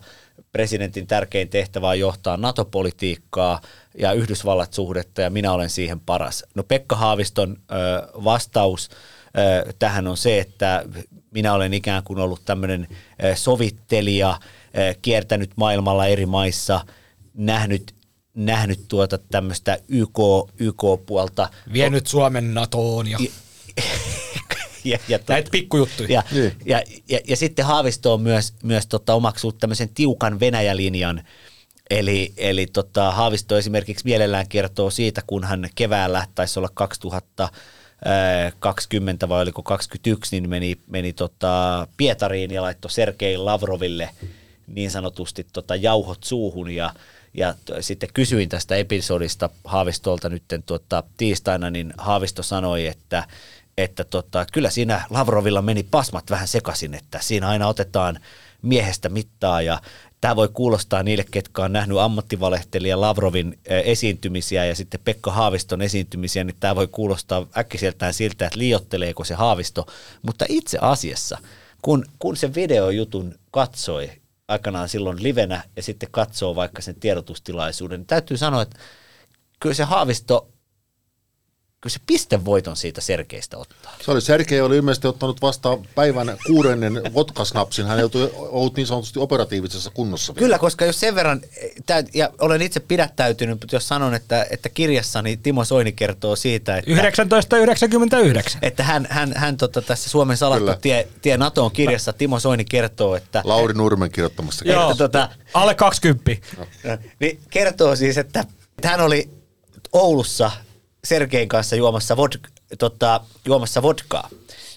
[0.52, 3.62] presidentin tärkein tehtävä on johtaa NATO-politiikkaa–
[3.98, 6.46] ja Yhdysvallat-suhdetta ja minä olen siihen paras.
[6.56, 7.76] No Pekka Haaviston ö,
[8.24, 8.90] vastaus
[9.38, 10.86] ö, tähän on se, että
[11.32, 12.88] minä olen ikään kuin ollut tämmöinen
[13.36, 14.40] sovittelija,
[14.78, 16.86] ö, kiertänyt maailmalla eri maissa,
[17.34, 17.96] nähnyt
[18.34, 20.20] nähnyt tuota tämmöistä YK,
[20.60, 21.50] YK-puolta.
[21.74, 23.18] Vienyt Suomen NATOon ja...
[24.86, 26.10] ja, ja to, Näitä pikkujuttuja.
[26.10, 26.54] Ja, niin.
[26.66, 31.24] ja, ja, ja, sitten Haavisto on myös, myös tota omaksunut tämmöisen tiukan Venäjä-linjan,
[31.90, 39.42] Eli, eli tota, Haavisto esimerkiksi mielellään kertoo siitä, kun hän keväällä, taisi olla 2020 vai
[39.42, 44.10] oliko 2021, niin meni, meni tota Pietariin ja laittoi Sergei Lavroville
[44.68, 46.94] niin sanotusti tota jauhot suuhun ja,
[47.34, 53.28] ja t- sitten kysyin tästä episodista Haavistolta nyt tuota, tiistaina, niin Haavisto sanoi, että,
[53.78, 58.20] että tota, kyllä siinä Lavrovilla meni pasmat vähän sekaisin, että siinä aina otetaan
[58.62, 59.82] miehestä mittaa ja
[60.26, 66.44] Tämä voi kuulostaa niille, ketkä on nähnyt ammattivalehtelija Lavrovin esiintymisiä ja sitten Pekka Haaviston esiintymisiä,
[66.44, 69.86] niin tämä voi kuulostaa äkkiseltään siltä, että liiotteleeko se Haavisto.
[70.22, 71.38] Mutta itse asiassa,
[71.82, 74.12] kun, kun se videojutun katsoi
[74.48, 78.80] aikanaan silloin livenä ja sitten katsoo vaikka sen tiedotustilaisuuden, niin täytyy sanoa, että
[79.60, 80.48] kyllä se Haavisto
[81.86, 83.96] kyllä se pistevoiton siitä Sergeistä ottaa.
[84.02, 87.86] Se oli, Sergei oli ilmeisesti ottanut vasta päivän kuudennen vodkasnapsin.
[87.86, 90.36] Hän joutui ollut niin sanotusti operatiivisessa kunnossa.
[90.36, 90.46] Vielä.
[90.46, 91.42] Kyllä, koska jos sen verran,
[92.14, 96.92] ja olen itse pidättäytynyt, mutta jos sanon, että, että kirjassani Timo Soini kertoo siitä, että...
[97.30, 98.60] 1999.
[98.62, 103.16] Että hän, hän, hän tota, tässä Suomen salattu tie, tie NATOon kirjassa Timo Soini kertoo,
[103.16, 103.42] että...
[103.44, 106.32] Lauri Nurmen kirjoittamassa Joo, että, tota, alle 20.
[107.20, 108.40] Niin kertoo siis, että,
[108.78, 109.30] että hän oli
[109.94, 110.52] Oulussa
[111.06, 112.34] Sergein kanssa juomassa, vod,
[112.80, 114.30] tota, juomassa vodkaa.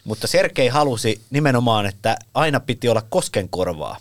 [0.05, 3.97] Mutta Sergei halusi nimenomaan, että aina piti olla koskenkorvaa.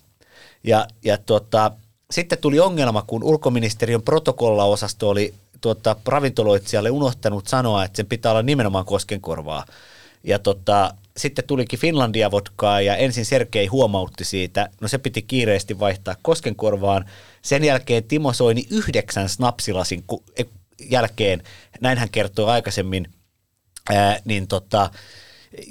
[0.63, 1.71] Ja, ja tota,
[2.11, 8.41] sitten tuli ongelma, kun ulkoministeriön protokollaosasto oli tuota, ravintoloitsijalle unohtanut sanoa, että sen pitää olla
[8.41, 9.65] nimenomaan koskenkorvaa.
[10.23, 15.79] Ja tota, sitten tulikin Finlandia vodkaa ja ensin Sergei huomautti siitä, no se piti kiireesti
[15.79, 17.05] vaihtaa koskenkorvaan.
[17.41, 20.03] Sen jälkeen Timo Soini yhdeksän snapsilasin
[20.89, 21.43] jälkeen,
[21.81, 23.07] näin hän kertoi aikaisemmin,
[23.89, 24.89] ää, niin tota,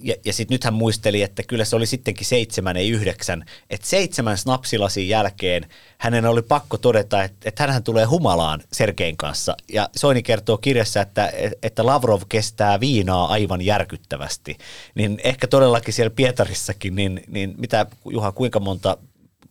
[0.03, 3.45] ja, ja sitten nyt hän muisteli, että kyllä se oli sittenkin seitsemän, ei yhdeksän.
[3.71, 5.67] Että seitsemän snapsilasin jälkeen
[5.99, 9.57] hänen oli pakko todeta, että, että hän tulee humalaan Sergein kanssa.
[9.73, 11.33] Ja Soini kertoo kirjassa, että,
[11.63, 14.59] että Lavrov kestää viinaa aivan järkyttävästi.
[14.95, 18.99] Niin ehkä todellakin siellä Pietarissakin, niin, niin mitä Juha, kuinka monta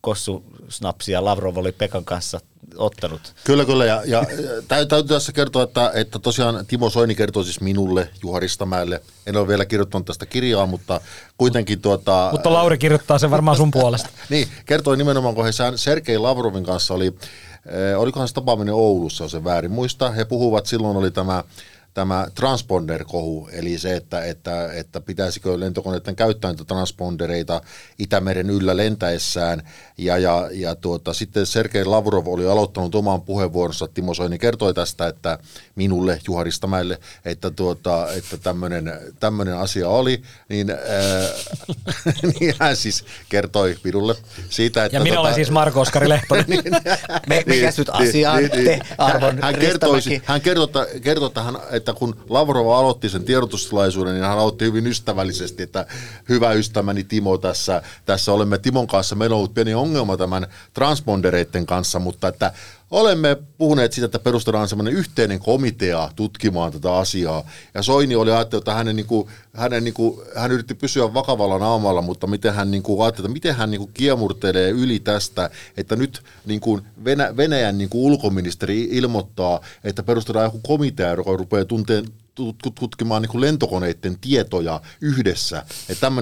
[0.05, 2.39] kossusnapsia Lavrov oli Pekan kanssa
[2.77, 3.33] ottanut.
[3.43, 3.85] Kyllä, kyllä.
[3.85, 4.25] Ja, ja
[4.67, 9.01] täytyy, täytyy tässä kertoa, että, että tosiaan Timo Soini kertoi siis minulle, Juha Ristamäelle.
[9.25, 11.01] En ole vielä kirjoittanut tästä kirjaa, mutta
[11.37, 12.29] kuitenkin tuota...
[12.31, 14.09] Mutta Lauri kirjoittaa sen varmaan sun puolesta.
[14.29, 17.07] niin, kertoi nimenomaan, kun he Sergei Lavrovin kanssa oli,
[17.65, 20.11] eh, olikohan se tapaaminen Oulussa, jos se väärin muista.
[20.11, 21.43] He puhuvat, silloin oli tämä
[21.95, 27.61] tämä transponder-kohu, eli se, että, että, että pitäisikö lentokoneiden käyttää niitä transpondereita
[27.99, 29.69] Itämeren yllä lentäessään.
[29.97, 35.07] Ja, ja, ja tuota, sitten Sergei Lavrov oli aloittanut oman puheenvuoronsa, Timo Soini kertoi tästä,
[35.07, 35.39] että
[35.75, 38.37] minulle, Juharistamäelle, että, tuota, että
[39.19, 40.77] tämmöinen asia oli, niin, ää,
[42.39, 44.15] niin hän siis kertoi minulle
[44.49, 44.97] siitä, että...
[44.97, 46.45] Ja minä tota, olen siis Marko Oskari Lehtonen.
[46.49, 46.63] niin,
[47.27, 51.57] me, me käsyt asiaan, niin, niin, te, arvon hän, kertoi, hän kertoi, kertoi että, hän,
[51.71, 55.85] että kun Lavrov aloitti sen tiedotustilaisuuden, niin hän aloitti hyvin ystävällisesti, että
[56.29, 61.65] hyvä ystäväni Timo tässä, tässä olemme Timon kanssa, meillä on ollut pieni ongelma tämän transpondereiden
[61.65, 62.53] kanssa, mutta että
[62.95, 67.49] olemme puhuneet siitä, että perustetaan semmoinen yhteinen komitea tutkimaan tätä asiaa.
[67.73, 71.59] Ja Soini oli ajatellut, että hänen, niin kuin, hänen, niin kuin, hän yritti pysyä vakavalla
[71.59, 75.95] naamalla, mutta miten hän niin kuin, että miten hän niin kuin, kiemurtelee yli tästä, että
[75.95, 81.65] nyt niin kuin Venä, Venäjän niin kuin ulkoministeri ilmoittaa, että perustetaan joku komitea, joka rupeaa
[81.65, 82.05] tunteen,
[82.79, 85.65] tutkimaan niin kuin lentokoneiden tietoja yhdessä.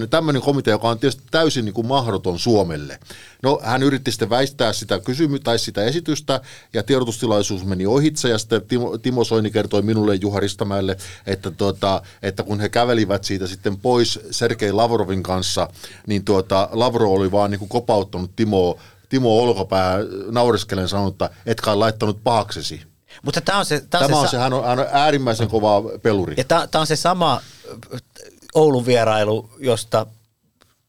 [0.10, 3.00] Tämmöinen, komitea, joka on tietysti täysin niin kuin mahdoton Suomelle.
[3.44, 6.42] No hän yritti sitten väistää sitä kysymy- tai sitä esitystä
[6.74, 12.44] ja tiedotustilaisuus meni ohitse ja sitten Timo, Timo Soini kertoi minulle Juharistamäelle, että, tuota, että
[12.44, 15.70] kun he kävelivät siitä sitten pois Sergei Lavrovin kanssa,
[16.08, 19.98] niin tuota, Lavrov oli vaan niin kuin kopauttanut Timo, Timo olkapää
[20.32, 22.93] naureskelen sanonut, että etkä ole laittanut pahaksesi.
[23.24, 25.48] Mutta tämä on se, tämä Tämä on on se, se, hän on, hän on äärimmäisen
[25.48, 26.34] kova peluri.
[26.38, 27.42] ja tämä, tämä on se sama
[27.94, 28.02] äh,
[28.54, 30.06] Oulun vierailu, josta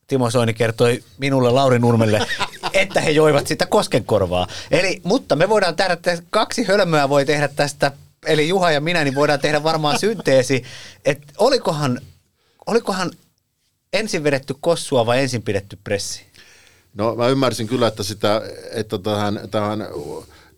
[0.06, 2.26] Timo Soini kertoi minulle Lauri Nurmelle,
[2.72, 4.46] että he joivat sitä koskenkorvaa.
[4.70, 7.92] Eli, mutta me voidaan tehdä, että kaksi hölmöä voi tehdä tästä,
[8.26, 10.64] eli Juha ja minä, niin voidaan tehdä varmaan synteesi,
[11.04, 12.00] että olikohan,
[12.66, 13.10] olikohan
[13.92, 16.26] ensin vedetty kossua vai ensin pidetty pressi?
[16.94, 19.86] No mä ymmärsin kyllä, että, sitä, että tähän, tähän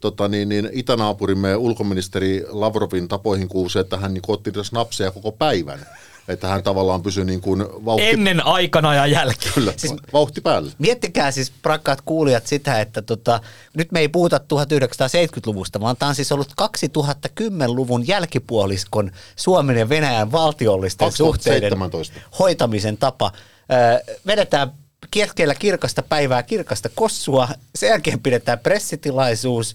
[0.01, 5.33] tota niin, niin itänaapurimme ulkoministeri Lavrovin tapoihin kuuluu se, että hän niin otti snapseja koko
[5.33, 5.87] päivän.
[6.29, 9.53] Että hän tavallaan pysyi niin kuin vauhti, Ennen, aikana ja jälkeen.
[9.55, 10.73] kyllä, Siis- vauhti päällä.
[10.79, 13.41] Miettikää siis, rakkaat kuulijat, sitä, että tota,
[13.77, 20.33] nyt me ei puhuta 1970-luvusta, vaan tämä on siis ollut 2010-luvun jälkipuoliskon Suomen ja Venäjän
[20.33, 22.39] valtiollisten suhteiden 2017.
[22.39, 23.33] hoitamisen tapa.
[23.73, 24.73] Öö, vedetään
[25.11, 29.75] keskellä kirkasta päivää kirkasta kossua, sen jälkeen pidetään pressitilaisuus,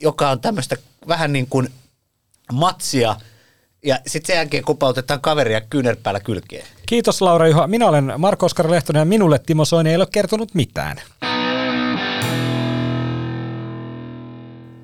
[0.00, 0.76] joka on tämmöistä
[1.08, 1.68] vähän niin kuin
[2.52, 3.16] matsia,
[3.84, 6.66] ja sitten sen jälkeen kopautetaan kaveria kyynärpäällä kylkeen.
[6.86, 7.66] Kiitos Laura Juha.
[7.66, 10.96] Minä olen Marko Oskari Lehtonen ja minulle Timo Soini ei ole kertonut mitään.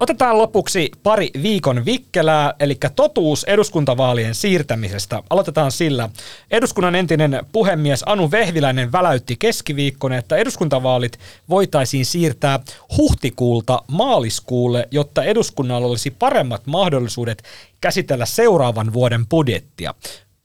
[0.00, 5.22] Otetaan lopuksi pari viikon vikkelää, eli totuus eduskuntavaalien siirtämisestä.
[5.30, 6.08] Aloitetaan sillä.
[6.50, 11.18] Eduskunnan entinen puhemies Anu Vehviläinen väläytti keskiviikkona, että eduskuntavaalit
[11.48, 12.60] voitaisiin siirtää
[12.96, 17.42] huhtikuulta maaliskuulle, jotta eduskunnalla olisi paremmat mahdollisuudet
[17.80, 19.94] käsitellä seuraavan vuoden budjettia.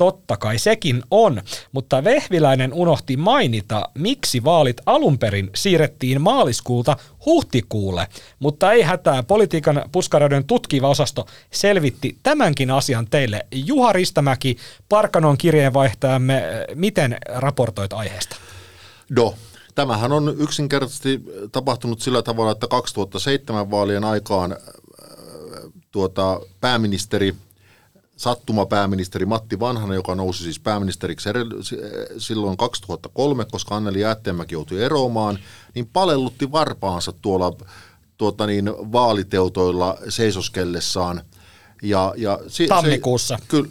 [0.01, 1.41] Totta kai sekin on,
[1.71, 8.07] mutta Vehviläinen unohti mainita, miksi vaalit alun perin siirrettiin maaliskuulta huhtikuulle.
[8.39, 13.45] Mutta ei hätää, politiikan puskaroiden tutkiva osasto selvitti tämänkin asian teille.
[13.51, 14.57] Juha Ristamäki,
[14.89, 16.43] Parkanon kirjeenvaihtajamme,
[16.75, 18.35] miten raportoit aiheesta?
[19.09, 19.35] No,
[19.75, 21.21] tämähän on yksinkertaisesti
[21.51, 24.57] tapahtunut sillä tavalla, että 2007 vaalien aikaan äh,
[25.91, 27.35] tuota, pääministeri
[28.21, 31.63] sattumapääministeri Matti Vanhanen, joka nousi siis pääministeriksi edell-
[32.17, 35.39] silloin 2003, koska Anneli Jäätteenmäki joutui eroamaan,
[35.75, 37.53] niin palellutti varpaansa tuolla
[38.17, 41.21] tuota niin, vaaliteutoilla seisoskellessaan.
[41.83, 43.37] Ja, ja si- Tammikuussa.
[43.37, 43.67] Se, kyllä,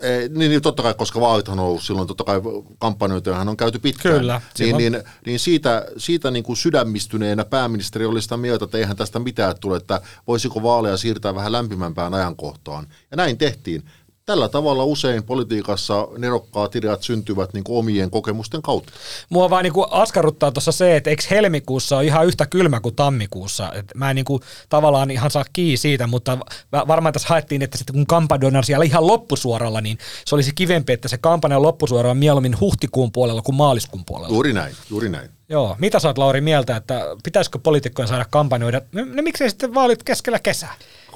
[0.00, 2.40] Eh, niin, niin, totta kai, koska vaalithan on ollut silloin, totta kai
[2.78, 4.18] kampanjoitahan on käyty pitkään.
[4.18, 8.96] Kyllä, Niin, niin, niin siitä, siitä niin kuin sydämistyneenä pääministeri oli sitä mieltä, että eihän
[8.96, 12.86] tästä mitään tule, että voisiko vaaleja siirtää vähän lämpimämpään ajankohtaan.
[13.10, 13.82] Ja näin tehtiin.
[14.26, 18.92] Tällä tavalla usein politiikassa nerokkaat ideat syntyvät niin kuin omien kokemusten kautta.
[19.28, 23.72] Mua vaan niinku askarruttaa tuossa se, että eikö helmikuussa ole ihan yhtä kylmä kuin tammikuussa.
[23.72, 26.38] Et mä en niinku tavallaan ihan saa kiinni siitä, mutta
[26.72, 30.52] va- varmaan tässä haettiin, että sitten kun kampanja on siellä ihan loppusuoralla, niin se olisi
[30.54, 34.34] kivempi, että se kampanja on loppusuora on mieluummin huhtikuun puolella kuin maaliskuun puolella.
[34.34, 35.30] Juuri näin, juuri näin.
[35.48, 38.80] Joo, mitä sä oot Lauri mieltä, että pitäisikö poliitikkojen saada kampanjoida?
[38.92, 40.74] No, no miksei sitten vaalit keskellä kesää?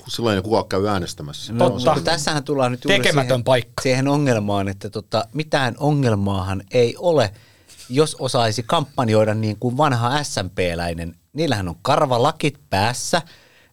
[0.08, 1.52] Silloin ei kukaan käy äänestämässä.
[1.52, 1.94] No, Totta.
[1.94, 3.82] mutta tässähän tullaan nyt juuri Tekemätön siihen, paikka.
[3.82, 7.34] siihen ongelmaan, että tota, mitään ongelmaahan ei ole,
[7.88, 11.14] jos osaisi kampanjoida niin kuin vanha SMP-läinen.
[11.32, 13.22] Niillähän on karvalakit päässä,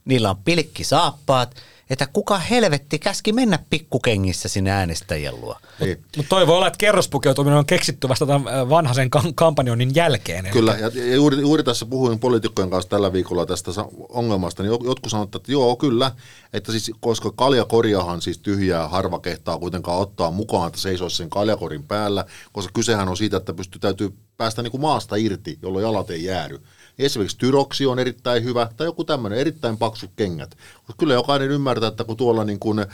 [0.06, 1.56] niillä on pilkkisaappaat,
[1.90, 5.58] että kuka helvetti käski mennä pikkukengissä sinne äänestäjien luo.
[5.80, 6.04] Niin.
[6.18, 10.46] Mutta toi voi olla, että kerrospukeutuminen on keksitty vasta tämän äh, vanhaisen kam- kampanjoinnin jälkeen.
[10.52, 13.72] Kyllä, ja, ja juuri, juuri tässä puhuin poliitikkojen kanssa tällä viikolla tästä
[14.10, 16.12] ongelmasta, niin jotkut sanoivat, että joo, kyllä,
[16.54, 21.84] että siis, koska kaljakoriahan siis tyhjää harva kehtaa kuitenkaan ottaa mukaan, että seisoisi sen kaljakorin
[21.84, 26.10] päällä, koska kysehän on siitä, että pystyy, täytyy päästä niin kuin maasta irti, jolloin jalat
[26.10, 26.60] ei jäädy.
[27.00, 30.58] Esimerkiksi tyroksi on erittäin hyvä, tai joku tämmöinen erittäin paksut kengät.
[30.76, 32.86] Koska kyllä jokainen ymmärtää, että kun tuolla niin kuin,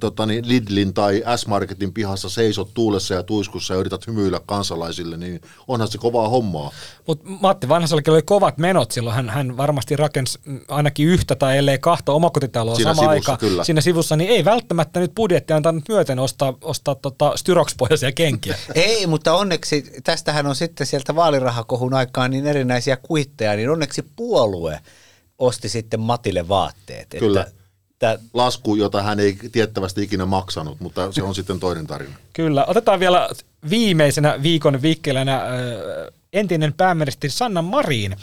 [0.00, 5.40] tota niin, Lidlin tai S-Marketin pihassa seisot tuulessa ja tuiskussa ja yrität hymyillä kansalaisille, niin
[5.68, 6.72] onhan se kovaa hommaa.
[7.06, 9.16] Mutta Matti Vanhasellakin oli kovat menot silloin.
[9.16, 10.38] Hän, hän varmasti rakensi
[10.68, 13.64] ainakin yhtä tai ellei kahta omakotitaloa Siinä samaan sivussa, aikaan kyllä.
[13.64, 18.58] siinä sivussa, niin ei välttämättä nyt budjetti antanut myöten ostaa, ostaa tota styrokspohjaisia kenkiä.
[18.74, 24.80] Ei, mutta onneksi, tästähän on sitten sieltä vaalirahakohun aikaan niin erinäisiä kuitteja, niin onneksi puolue
[25.38, 27.08] osti sitten Matille vaatteet.
[27.18, 27.40] Kyllä.
[27.40, 27.57] Että,
[27.98, 32.14] että Lasku, jota hän ei tiettävästi ikinä maksanut, mutta se on sitten toinen tarina.
[32.32, 32.64] Kyllä.
[32.64, 33.28] Otetaan vielä
[33.70, 35.42] viimeisenä viikon vikkelänä
[36.32, 38.16] entinen pääministeri Sanna Marin.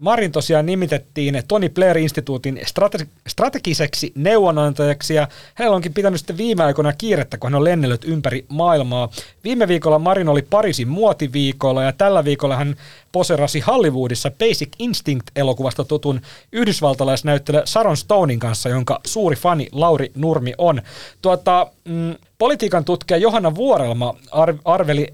[0.00, 6.92] Marin tosiaan nimitettiin Tony Blair-instituutin strate- strategiseksi neuvonantajaksi ja hänellä onkin pitänyt sitten viime aikoina
[6.92, 9.08] kiirettä, kun hän on lennellyt ympäri maailmaa.
[9.44, 12.76] Viime viikolla Marin oli Pariisin muotiviikolla ja tällä viikolla hän
[13.12, 16.20] poserasi Hollywoodissa Basic Instinct-elokuvasta tutun
[16.52, 20.82] yhdysvaltalaisnäyttelijä Sharon Stonein kanssa, jonka suuri fani Lauri Nurmi on.
[21.22, 25.08] Tuota, mm, politiikan tutkija Johanna Vuorelma ar- arveli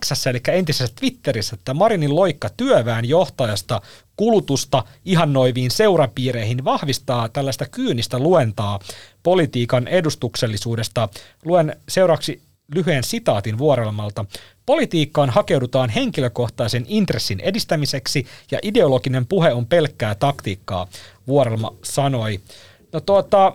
[0.00, 3.80] X, eli entisessä Twitterissä, että Marinin loikka työväen johtajasta
[4.16, 8.80] kulutusta ihannoiviin seurapiireihin vahvistaa tällaista kyynistä luentaa
[9.22, 11.08] politiikan edustuksellisuudesta.
[11.44, 12.42] Luen seuraavaksi
[12.74, 14.24] lyhyen sitaatin vuorelmalta.
[14.66, 20.86] Politiikkaan hakeudutaan henkilökohtaisen intressin edistämiseksi ja ideologinen puhe on pelkkää taktiikkaa,
[21.26, 22.40] Vuorelma sanoi.
[22.92, 23.52] No tuota,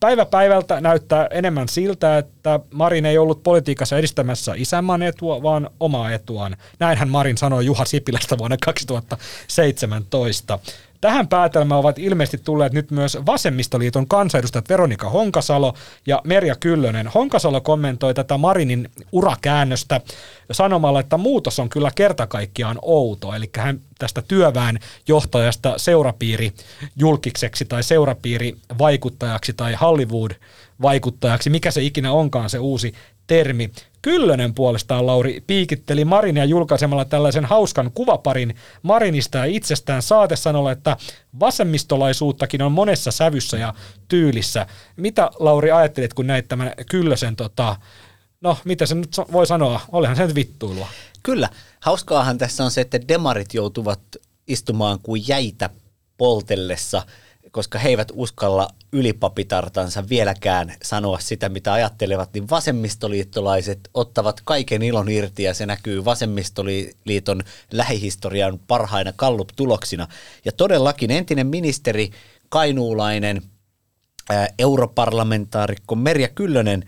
[0.00, 6.12] päivä päivältä näyttää enemmän siltä, että Marin ei ollut politiikassa edistämässä isänmaan etua, vaan omaa
[6.12, 6.56] etuaan.
[6.78, 10.58] Näinhän Marin sanoi Juha Sipilästä vuonna 2017.
[11.02, 15.74] Tähän päätelmään ovat ilmeisesti tulleet nyt myös Vasemmistoliiton kansanedustajat Veronika Honkasalo
[16.06, 17.08] ja Merja Kyllönen.
[17.08, 20.00] Honkasalo kommentoi tätä Marinin urakäännöstä
[20.52, 23.34] sanomalla, että muutos on kyllä kerta kaikkiaan outo.
[23.34, 26.52] Eli hän tästä työväen johtajasta seurapiiri
[26.96, 32.94] julkikseksi tai seurapiiri vaikuttajaksi tai Hollywood-vaikuttajaksi, mikä se ikinä onkaan se uusi
[33.26, 33.70] termi.
[34.02, 40.96] Kyllönen puolestaan Lauri piikitteli Marinia julkaisemalla tällaisen hauskan kuvaparin Marinista ja itsestään saatesanolla, että
[41.40, 43.74] vasemmistolaisuuttakin on monessa sävyssä ja
[44.08, 44.66] tyylissä.
[44.96, 47.76] Mitä Lauri ajattelit, kun näit tämän Kyllösen, tota,
[48.40, 50.88] no mitä se nyt voi sanoa, olihan se nyt vittuilua.
[51.22, 51.48] Kyllä.
[51.80, 54.00] Hauskaahan tässä on se, että demarit joutuvat
[54.46, 55.70] istumaan kuin jäitä
[56.16, 57.02] poltellessa,
[57.50, 65.10] koska he eivät uskalla ylipapitartansa vieläkään sanoa sitä, mitä ajattelevat, niin vasemmistoliittolaiset ottavat kaiken ilon
[65.10, 70.08] irti ja se näkyy vasemmistoliiton lähihistorian parhaina kallup-tuloksina.
[70.44, 72.10] Ja todellakin entinen ministeri,
[72.48, 73.42] kainuulainen
[74.30, 76.84] ää, europarlamentaarikko Merja Kyllönen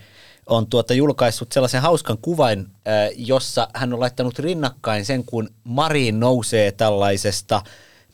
[0.47, 6.21] on tuota julkaissut sellaisen hauskan kuvan, ää, jossa hän on laittanut rinnakkain sen, kun Marin
[6.21, 7.63] nousee tällaisesta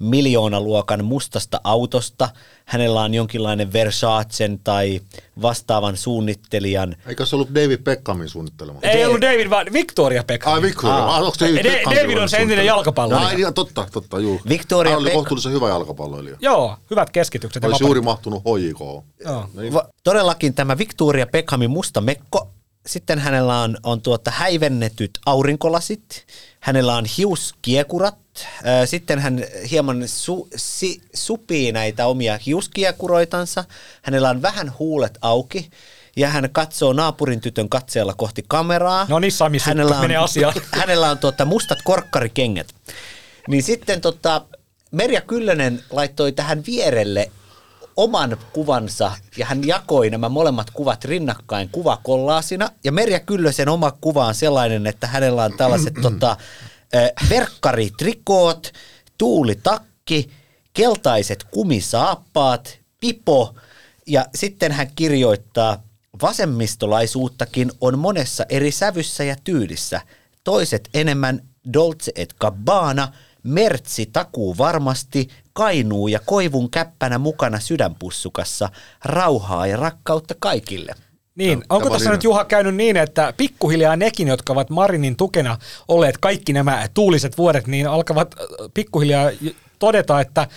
[0.00, 2.28] miljoonaluokan mustasta autosta.
[2.64, 5.00] Hänellä on jonkinlainen Versacen tai
[5.42, 8.78] vastaavan suunnittelijan Eikä se ollut David Beckhamin suunnittelema?
[8.82, 10.54] Ei ollut David, vaan Victoria Beckham.
[10.54, 11.16] Ai Victoria, Aa.
[11.16, 13.28] ah, onko se David Da- Beckham David on se entinen jalkapalloilija.
[13.28, 14.40] Ai, niin, totta, totta, juu.
[14.48, 16.36] Victoria Hän oli Beck- kohtuullisen hyvä jalkapalloilija.
[16.40, 17.62] Joo, hyvät keskitykset.
[17.62, 18.80] ja Olisi juuri mahtunut HJK.
[19.24, 19.48] Joo.
[19.54, 19.72] Niin.
[19.72, 22.50] Va- todellakin tämä Victoria Beckhamin musta mekko.
[22.86, 26.26] Sitten hänellä on, on tuota häivennetyt aurinkolasit.
[26.60, 28.18] Hänellä on hiuskiekurat.
[28.84, 33.64] Sitten hän hieman su, si, supii näitä omia hiuskiekuroitansa.
[34.02, 35.70] Hänellä on vähän huulet auki.
[36.16, 39.06] Ja hän katsoo naapurin tytön katseella kohti kameraa.
[39.08, 40.54] No niin, Sami Sukka, mene asiaan.
[40.80, 42.74] hänellä on tuota mustat korkkarikengät.
[43.48, 44.44] Niin sitten tota,
[44.90, 47.30] Merja Kyllönen laittoi tähän vierelle
[47.96, 52.68] oman kuvansa ja hän jakoi nämä molemmat kuvat rinnakkain kuvakollaasina.
[52.84, 56.36] Ja Merja Kyllösen oma kuva on sellainen, että hänellä on tällaiset tota,
[57.30, 58.72] verkkaritrikoot,
[59.18, 60.30] tuulitakki,
[60.74, 63.54] keltaiset kumisaappaat, pipo
[64.06, 65.82] ja sitten hän kirjoittaa,
[66.22, 70.00] vasemmistolaisuuttakin on monessa eri sävyssä ja tyylissä.
[70.44, 71.40] Toiset enemmän
[71.72, 73.08] Dolce et Gabbana,
[73.42, 78.68] Mertsi takuu varmasti, Kainuu ja Koivun käppänä mukana sydänpussukassa,
[79.04, 80.94] rauhaa ja rakkautta kaikille.
[81.34, 85.16] Niin, Tämä onko oli- tässä nyt Juha käynyt niin, että pikkuhiljaa nekin, jotka ovat Marinin
[85.16, 85.58] tukena
[85.88, 89.30] olleet kaikki nämä tuuliset vuodet, niin alkavat äh, pikkuhiljaa
[89.78, 90.48] todeta, että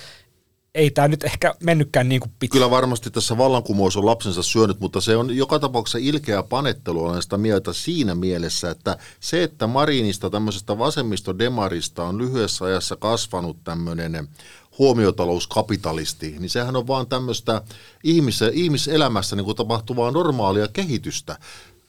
[0.76, 2.52] ei tämä nyt ehkä mennytkään niin kuin piti.
[2.52, 7.22] Kyllä varmasti tässä vallankumous on lapsensa syönyt, mutta se on joka tapauksessa ilkeä panettelu, olen
[7.22, 14.28] sitä mieltä siinä mielessä, että se, että Marinista tämmöisestä vasemmistodemarista on lyhyessä ajassa kasvanut tämmöinen
[14.80, 17.62] huomiotalouskapitalisti, niin sehän on vaan tämmöistä
[18.04, 21.38] ihmis- ihmiselämässä niin kuin tapahtuvaa normaalia kehitystä.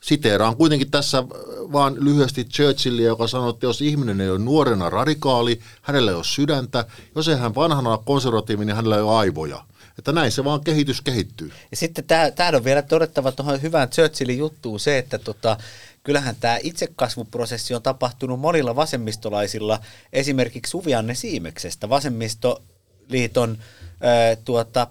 [0.01, 1.25] Siteeraan kuitenkin tässä äh,
[1.73, 6.25] vaan lyhyesti Churchillia, joka sanoi, että jos ihminen ei ole nuorena radikaali, hänellä ei ole
[6.25, 9.65] sydäntä, jos ei hän vanhana konservatiivi, niin hänellä ei ole aivoja.
[9.99, 11.53] Että näin se vaan kehitys kehittyy.
[11.71, 15.57] Ja sitten tämä on vielä todettava tuohon hyvään Churchillin juttuun se, että tota,
[16.05, 19.81] kyllähän tämä itsekasvuprosessi on tapahtunut monilla vasemmistolaisilla,
[20.13, 21.89] esimerkiksi Suvianne Siimeksestä,
[24.01, 24.87] ää, tuota,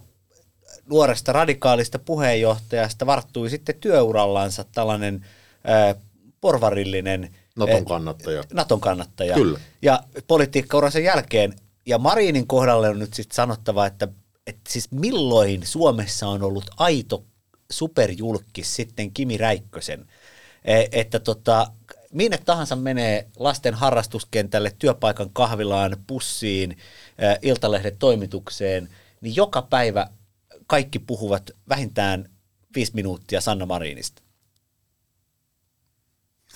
[0.90, 5.26] nuoresta radikaalista puheenjohtajasta varttui sitten työurallansa tällainen
[5.64, 5.96] ää,
[6.42, 8.44] porvarillinen Naton kannattaja.
[8.54, 9.36] Naton kannattaja.
[9.36, 9.60] Kyllä.
[9.82, 11.54] Ja politiikkauransa jälkeen,
[11.86, 14.08] ja Marinin kohdalle on nyt sitten sanottava, että,
[14.48, 17.24] että siis milloin Suomessa on ollut aito
[17.72, 20.08] superjulkis sitten Kimi Räikkösen,
[20.66, 21.68] E- että tota,
[22.14, 26.78] minne tahansa menee lasten harrastuskentälle, työpaikan kahvilaan, pussiin,
[27.18, 28.90] ää, Iltalehden toimitukseen,
[29.22, 30.08] niin joka päivä
[30.68, 32.30] kaikki puhuvat vähintään
[32.76, 34.22] viisi minuuttia Sanna Marinista.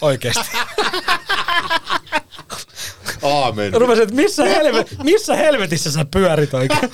[0.02, 0.58] Oikeasti.
[3.22, 3.74] Aamen.
[3.74, 6.80] Rupesin, että missä, helve, missä helvetissä sä pyörit oikein?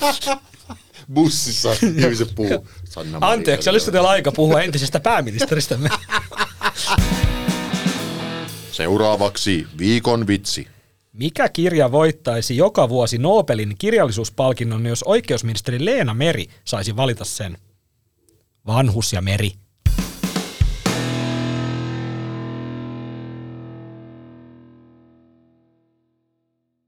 [1.14, 2.68] Bussissa ihmiset puhuu.
[2.90, 3.18] Sanna.
[3.22, 5.90] Anteeksi, olisiko teillä aika puhua entisestä pääministeristämme?
[8.74, 10.68] Seuraavaksi viikon vitsi.
[11.14, 17.58] Mikä kirja voittaisi joka vuosi Nobelin kirjallisuuspalkinnon, jos oikeusministeri Leena Meri saisi valita sen?
[18.68, 19.52] Vanhus ja Meri.